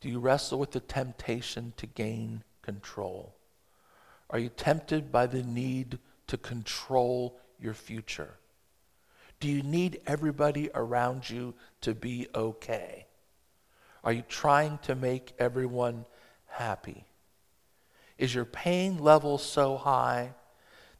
do 0.00 0.08
you 0.08 0.18
wrestle 0.18 0.58
with 0.58 0.72
the 0.72 0.80
temptation 0.80 1.74
to 1.76 1.86
gain 1.86 2.42
control? 2.60 3.36
Are 4.30 4.38
you 4.40 4.48
tempted 4.48 5.12
by 5.12 5.28
the 5.28 5.44
need 5.44 6.00
to 6.26 6.36
control 6.36 7.38
your 7.60 7.74
future? 7.74 8.34
Do 9.38 9.46
you 9.46 9.62
need 9.62 10.00
everybody 10.06 10.70
around 10.74 11.30
you 11.30 11.54
to 11.82 11.94
be 11.94 12.26
okay? 12.34 13.06
Are 14.04 14.12
you 14.12 14.22
trying 14.28 14.78
to 14.78 14.94
make 14.94 15.32
everyone 15.38 16.04
happy? 16.46 17.04
Is 18.18 18.34
your 18.34 18.44
pain 18.44 18.98
level 18.98 19.38
so 19.38 19.76
high 19.76 20.34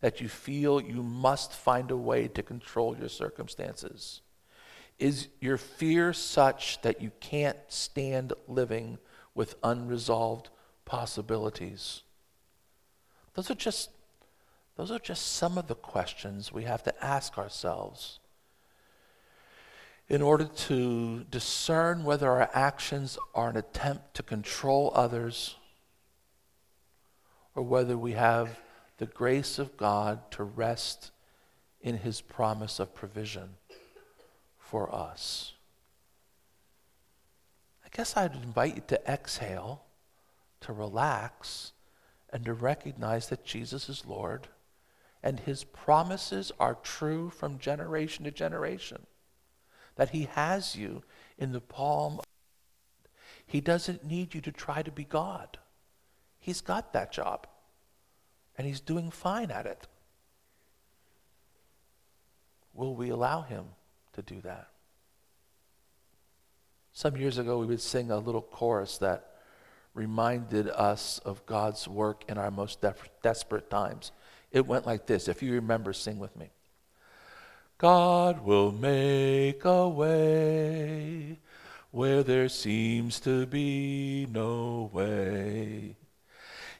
that 0.00 0.20
you 0.20 0.28
feel 0.28 0.80
you 0.80 1.02
must 1.02 1.52
find 1.52 1.90
a 1.90 1.96
way 1.96 2.28
to 2.28 2.42
control 2.42 2.96
your 2.96 3.08
circumstances? 3.08 4.20
Is 4.98 5.28
your 5.40 5.56
fear 5.56 6.12
such 6.12 6.80
that 6.82 7.00
you 7.00 7.10
can't 7.20 7.58
stand 7.68 8.32
living 8.46 8.98
with 9.34 9.56
unresolved 9.62 10.50
possibilities? 10.84 12.02
Those 13.34 13.50
are 13.50 13.56
just, 13.56 13.90
those 14.76 14.90
are 14.90 14.98
just 14.98 15.32
some 15.32 15.58
of 15.58 15.66
the 15.66 15.74
questions 15.74 16.52
we 16.52 16.64
have 16.64 16.82
to 16.84 17.04
ask 17.04 17.38
ourselves 17.38 18.20
in 20.08 20.20
order 20.20 20.44
to 20.44 21.24
discern 21.24 22.04
whether 22.04 22.30
our 22.30 22.50
actions 22.52 23.18
are 23.34 23.50
an 23.50 23.56
attempt 23.56 24.14
to 24.14 24.22
control 24.22 24.92
others 24.94 25.56
or 27.54 27.62
whether 27.62 27.96
we 27.96 28.12
have 28.12 28.58
the 28.98 29.06
grace 29.06 29.58
of 29.58 29.76
God 29.76 30.30
to 30.32 30.44
rest 30.44 31.10
in 31.80 31.98
his 31.98 32.20
promise 32.20 32.78
of 32.78 32.94
provision 32.94 33.56
for 34.58 34.94
us. 34.94 35.54
I 37.84 37.88
guess 37.90 38.16
I'd 38.16 38.34
invite 38.34 38.76
you 38.76 38.82
to 38.88 39.10
exhale, 39.10 39.82
to 40.60 40.72
relax, 40.72 41.72
and 42.30 42.44
to 42.44 42.54
recognize 42.54 43.28
that 43.28 43.44
Jesus 43.44 43.88
is 43.88 44.06
Lord 44.06 44.48
and 45.22 45.40
his 45.40 45.64
promises 45.64 46.50
are 46.58 46.76
true 46.82 47.30
from 47.30 47.58
generation 47.58 48.24
to 48.24 48.30
generation 48.30 49.06
that 49.96 50.10
He 50.10 50.24
has 50.24 50.76
you 50.76 51.02
in 51.38 51.52
the 51.52 51.60
palm. 51.60 52.20
He 53.46 53.60
doesn't 53.60 54.04
need 54.04 54.34
you 54.34 54.40
to 54.40 54.52
try 54.52 54.82
to 54.82 54.90
be 54.90 55.04
God. 55.04 55.58
He's 56.38 56.60
got 56.60 56.92
that 56.92 57.12
job, 57.12 57.46
and 58.56 58.66
He's 58.66 58.80
doing 58.80 59.10
fine 59.10 59.50
at 59.50 59.66
it. 59.66 59.86
Will 62.74 62.94
we 62.94 63.10
allow 63.10 63.42
Him 63.42 63.66
to 64.14 64.22
do 64.22 64.40
that? 64.40 64.68
Some 66.94 67.16
years 67.16 67.38
ago, 67.38 67.58
we 67.58 67.66
would 67.66 67.80
sing 67.80 68.10
a 68.10 68.18
little 68.18 68.42
chorus 68.42 68.98
that 68.98 69.28
reminded 69.94 70.68
us 70.68 71.20
of 71.24 71.44
God's 71.46 71.86
work 71.86 72.24
in 72.28 72.38
our 72.38 72.50
most 72.50 72.84
desperate 73.22 73.70
times. 73.70 74.12
It 74.50 74.66
went 74.66 74.86
like 74.86 75.06
this. 75.06 75.28
If 75.28 75.42
you 75.42 75.52
remember, 75.52 75.92
sing 75.92 76.18
with 76.18 76.36
me. 76.36 76.50
God 77.82 78.44
will 78.44 78.70
make 78.70 79.64
a 79.64 79.88
way 79.88 81.40
where 81.90 82.22
there 82.22 82.48
seems 82.48 83.18
to 83.18 83.44
be 83.44 84.24
no 84.30 84.88
way. 84.92 85.96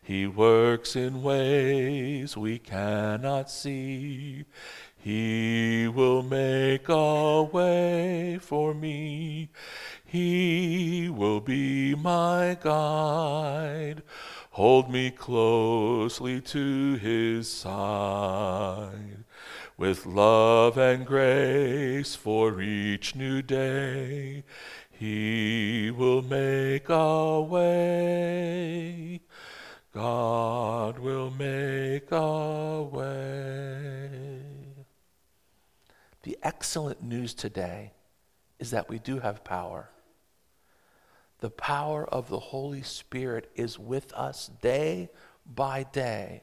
He 0.01 0.29
works 0.29 0.95
in 0.95 1.25
ways 1.25 2.37
we 2.37 2.61
cannot 2.61 3.51
see. 3.51 4.45
He 4.97 5.89
will 5.89 6.23
make 6.23 6.89
a 6.89 7.43
way 7.43 8.39
for 8.41 8.73
me. 8.73 9.51
He 10.05 11.09
will 11.09 11.41
be 11.41 11.97
my 11.97 12.57
guide. 12.63 14.05
Hold 14.53 14.89
me 14.89 15.11
closely 15.11 16.41
to 16.43 16.95
his 16.95 17.51
side 17.51 19.25
with 19.77 20.07
love 20.07 20.77
and 20.79 21.07
grace 21.07 22.15
for 22.15 22.61
each 22.61 23.15
new 23.15 23.43
day. 23.43 24.45
He 24.91 25.91
will 25.91 26.23
make 26.23 26.89
a 26.89 27.41
way. 27.41 29.21
God 29.93 30.99
will 30.99 31.31
make 31.31 32.11
a 32.13 32.83
way. 32.83 34.41
The 36.23 36.39
excellent 36.43 37.03
news 37.03 37.35
today 37.35 37.93
is 38.59 38.71
that 38.71 38.89
we 38.89 38.99
do 38.99 39.19
have 39.19 39.43
power. 39.43 39.91
The 41.41 41.51
power 41.51 42.09
of 42.09 42.29
the 42.29 42.39
Holy 42.39 42.83
Spirit 42.83 43.51
is 43.57 43.79
with 43.79 44.13
us 44.13 44.49
day 44.61 45.11
by 45.45 45.83
day 45.83 46.43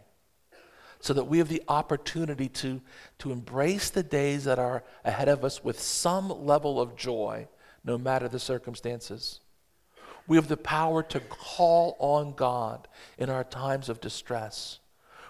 so 0.99 1.13
that 1.13 1.25
we 1.25 1.37
have 1.37 1.47
the 1.47 1.63
opportunity 1.67 2.49
to, 2.49 2.81
to 3.19 3.31
embrace 3.31 3.89
the 3.89 4.03
days 4.03 4.43
that 4.43 4.59
are 4.59 4.83
ahead 5.05 5.29
of 5.29 5.45
us 5.45 5.63
with 5.63 5.79
some 5.79 6.45
level 6.45 6.79
of 6.79 6.95
joy, 6.95 7.47
no 7.83 7.97
matter 7.97 8.27
the 8.27 8.39
circumstances. 8.39 9.39
We 10.27 10.35
have 10.35 10.49
the 10.49 10.57
power 10.57 11.01
to 11.03 11.19
call 11.21 11.95
on 11.99 12.33
God 12.33 12.87
in 13.17 13.29
our 13.29 13.43
times 13.43 13.89
of 13.89 14.01
distress. 14.01 14.79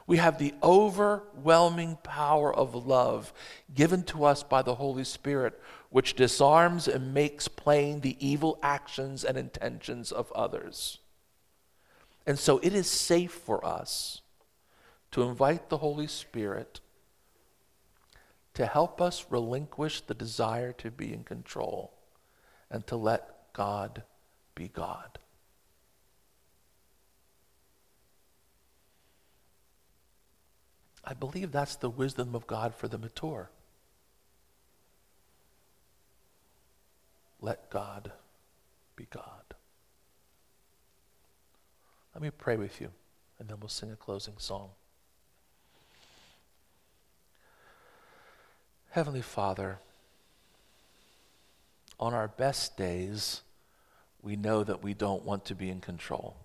We 0.07 0.17
have 0.17 0.39
the 0.39 0.55
overwhelming 0.63 1.99
power 2.01 2.53
of 2.53 2.87
love 2.87 3.31
given 3.73 4.01
to 4.05 4.25
us 4.25 4.41
by 4.41 4.63
the 4.63 4.75
Holy 4.75 5.03
Spirit, 5.03 5.61
which 5.91 6.15
disarms 6.15 6.87
and 6.87 7.13
makes 7.13 7.47
plain 7.47 8.01
the 8.01 8.17
evil 8.19 8.57
actions 8.63 9.23
and 9.23 9.37
intentions 9.37 10.11
of 10.11 10.31
others. 10.31 10.97
And 12.25 12.39
so 12.39 12.57
it 12.57 12.73
is 12.73 12.89
safe 12.89 13.31
for 13.31 13.63
us 13.63 14.21
to 15.11 15.23
invite 15.23 15.69
the 15.69 15.77
Holy 15.77 16.07
Spirit 16.07 16.81
to 18.53 18.65
help 18.65 19.01
us 19.01 19.25
relinquish 19.29 20.01
the 20.01 20.13
desire 20.13 20.73
to 20.73 20.91
be 20.91 21.13
in 21.13 21.23
control 21.23 21.93
and 22.69 22.85
to 22.87 22.95
let 22.95 23.53
God 23.53 24.03
be 24.55 24.67
God. 24.67 25.17
I 31.03 31.13
believe 31.13 31.51
that's 31.51 31.77
the 31.77 31.89
wisdom 31.89 32.35
of 32.35 32.45
God 32.45 32.75
for 32.75 32.87
the 32.87 32.97
mature. 32.97 33.49
Let 37.41 37.69
God 37.69 38.11
be 38.95 39.07
God. 39.09 39.55
Let 42.13 42.21
me 42.21 42.29
pray 42.29 42.57
with 42.57 42.81
you, 42.81 42.89
and 43.39 43.47
then 43.47 43.57
we'll 43.59 43.69
sing 43.69 43.91
a 43.91 43.95
closing 43.95 44.37
song. 44.37 44.71
Heavenly 48.91 49.21
Father, 49.21 49.79
on 51.99 52.13
our 52.13 52.27
best 52.27 52.75
days, 52.77 53.41
we 54.21 54.35
know 54.35 54.63
that 54.63 54.83
we 54.83 54.93
don't 54.93 55.23
want 55.23 55.45
to 55.45 55.55
be 55.55 55.69
in 55.69 55.79
control. 55.79 56.37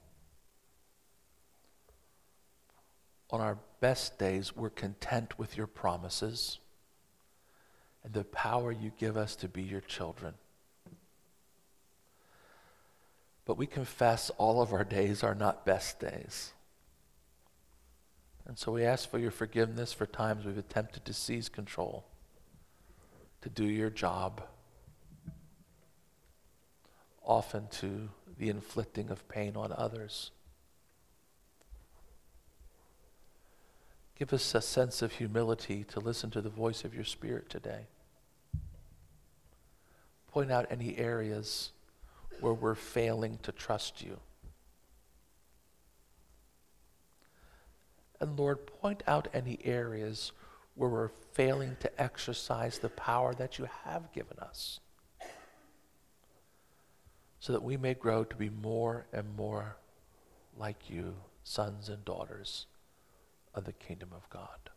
On 3.30 3.40
our 3.40 3.58
best 3.80 4.18
days, 4.18 4.54
we're 4.54 4.70
content 4.70 5.38
with 5.38 5.56
your 5.56 5.66
promises 5.66 6.58
and 8.04 8.12
the 8.12 8.24
power 8.24 8.70
you 8.70 8.92
give 8.98 9.16
us 9.16 9.34
to 9.36 9.48
be 9.48 9.62
your 9.62 9.80
children. 9.80 10.34
But 13.46 13.56
we 13.56 13.66
confess 13.66 14.30
all 14.36 14.60
of 14.62 14.72
our 14.72 14.84
days 14.84 15.22
are 15.22 15.34
not 15.34 15.66
best 15.66 15.98
days. 15.98 16.52
And 18.46 18.58
so 18.58 18.72
we 18.72 18.84
ask 18.84 19.10
for 19.10 19.18
your 19.18 19.30
forgiveness 19.30 19.92
for 19.92 20.06
times 20.06 20.44
we've 20.44 20.58
attempted 20.58 21.04
to 21.06 21.14
seize 21.14 21.48
control, 21.48 22.04
to 23.44 23.50
do 23.50 23.66
your 23.66 23.90
job, 23.90 24.42
often 27.22 27.68
to 27.70 28.08
the 28.38 28.48
inflicting 28.48 29.10
of 29.10 29.28
pain 29.28 29.54
on 29.54 29.70
others. 29.70 30.30
Give 34.18 34.32
us 34.32 34.54
a 34.54 34.62
sense 34.62 35.02
of 35.02 35.12
humility 35.12 35.84
to 35.84 36.00
listen 36.00 36.30
to 36.30 36.40
the 36.40 36.48
voice 36.48 36.84
of 36.84 36.94
your 36.94 37.04
Spirit 37.04 37.50
today. 37.50 37.86
Point 40.32 40.50
out 40.50 40.66
any 40.70 40.96
areas 40.96 41.72
where 42.40 42.54
we're 42.54 42.74
failing 42.74 43.38
to 43.42 43.52
trust 43.52 44.00
you. 44.00 44.18
And 48.20 48.38
Lord, 48.38 48.64
point 48.80 49.02
out 49.06 49.28
any 49.34 49.58
areas 49.64 50.32
where 50.74 50.90
we're 50.90 51.08
failing 51.32 51.76
to 51.80 52.02
exercise 52.02 52.78
the 52.78 52.88
power 52.88 53.34
that 53.34 53.58
you 53.58 53.66
have 53.84 54.12
given 54.12 54.38
us 54.38 54.80
so 57.38 57.52
that 57.52 57.62
we 57.62 57.76
may 57.76 57.94
grow 57.94 58.24
to 58.24 58.36
be 58.36 58.48
more 58.48 59.06
and 59.12 59.36
more 59.36 59.76
like 60.56 60.88
you, 60.88 61.14
sons 61.42 61.88
and 61.88 62.04
daughters 62.04 62.66
of 63.54 63.64
the 63.64 63.72
kingdom 63.72 64.08
of 64.14 64.28
God. 64.30 64.70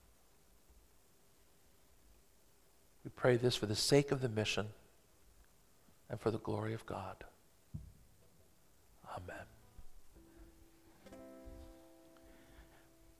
We 3.03 3.11
pray 3.15 3.37
this 3.37 3.55
for 3.55 3.67
the 3.67 3.75
sake 3.75 4.11
of 4.11 4.19
the 4.19 4.27
mission 4.27 4.67
and 6.09 6.19
for 6.19 6.29
the 6.29 6.39
glory 6.39 6.73
of 6.73 6.85
God. 6.85 7.23
Amen. 9.15 9.45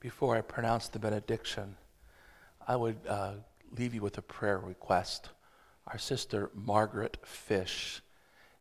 Before 0.02 0.36
I 0.36 0.42
pronounce 0.42 0.90
the 0.90 1.00
benediction, 1.00 1.78
I 2.68 2.76
would 2.76 2.98
uh, 3.08 3.34
leave 3.78 3.94
you 3.94 4.02
with 4.02 4.18
a 4.18 4.22
prayer 4.22 4.60
request. 4.60 5.30
Our 5.88 5.98
sister 5.98 6.52
Margaret 6.54 7.18
Fish 7.26 8.02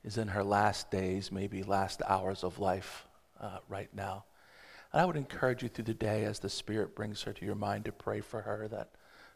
is 0.05 0.17
in 0.17 0.29
her 0.29 0.45
last 0.45 0.93
days, 0.93 1.33
maybe 1.33 1.65
last 1.65 2.01
hours 2.07 2.45
of 2.45 2.61
life 2.61 3.05
uh, 3.41 3.59
right 3.69 3.93
now. 3.93 4.25
And 4.93 5.03
I 5.03 5.05
would 5.05 5.17
encourage 5.17 5.65
you 5.65 5.69
through 5.69 5.87
the 5.87 5.95
day 5.95 6.25
as 6.25 6.39
the 6.39 6.49
Spirit 6.49 6.95
brings 6.95 7.23
her 7.23 7.33
to 7.33 7.45
your 7.45 7.57
mind 7.57 7.85
to 7.87 7.93
pray 7.93 8.21
for 8.21 8.43
her 8.43 8.69
that 8.69 8.91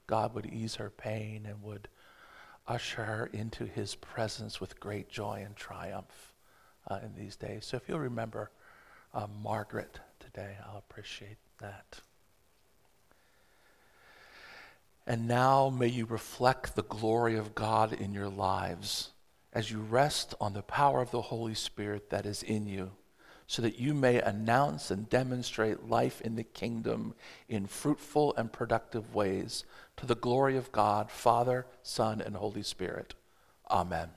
God 0.07 0.35
would 0.35 0.47
ease 0.47 0.77
her 0.77 0.91
pain 0.91 1.47
and 1.47 1.61
would 1.65 1.89
usher 2.69 3.03
her 3.05 3.27
into 3.33 3.65
his 3.65 3.97
presence 3.97 4.61
with 4.61 4.79
great 4.79 5.09
joy 5.09 5.43
and 5.45 5.57
triumph 5.57 6.33
uh, 6.89 7.01
in 7.03 7.13
these 7.17 7.35
days. 7.35 7.67
So 7.67 7.77
if 7.77 7.89
you'll 7.89 7.99
remember 7.99 8.53
uh, 9.13 9.27
Margaret 9.43 9.99
today, 10.21 10.57
I'll 10.65 10.79
appreciate 10.79 11.39
that. 11.61 12.01
And 15.11 15.27
now 15.27 15.71
may 15.71 15.89
you 15.89 16.07
reflect 16.07 16.77
the 16.77 16.85
glory 16.85 17.37
of 17.37 17.57
God 17.57 17.93
in 17.93 18.13
your 18.15 18.29
lives 18.29 19.11
as 19.53 19.69
you 19.69 19.81
rest 19.81 20.37
on 20.41 20.53
the 20.53 20.63
power 20.63 21.03
of 21.03 21.11
the 21.11 21.21
Holy 21.21 21.55
Spirit 21.55 22.11
that 22.11 22.27
is 22.27 22.45
in 22.45 22.69
you, 22.69 22.93
so 23.49 23.61
that 23.61 23.77
you 23.77 23.93
may 23.93 24.21
announce 24.21 24.89
and 24.89 25.11
demonstrate 25.11 25.89
life 25.89 26.21
in 26.21 26.37
the 26.37 26.45
kingdom 26.45 27.15
in 27.49 27.67
fruitful 27.67 28.37
and 28.37 28.53
productive 28.53 29.13
ways 29.13 29.65
to 29.97 30.07
the 30.07 30.15
glory 30.15 30.57
of 30.57 30.71
God, 30.71 31.11
Father, 31.11 31.67
Son, 31.83 32.21
and 32.21 32.37
Holy 32.37 32.63
Spirit. 32.63 33.15
Amen. 33.69 34.11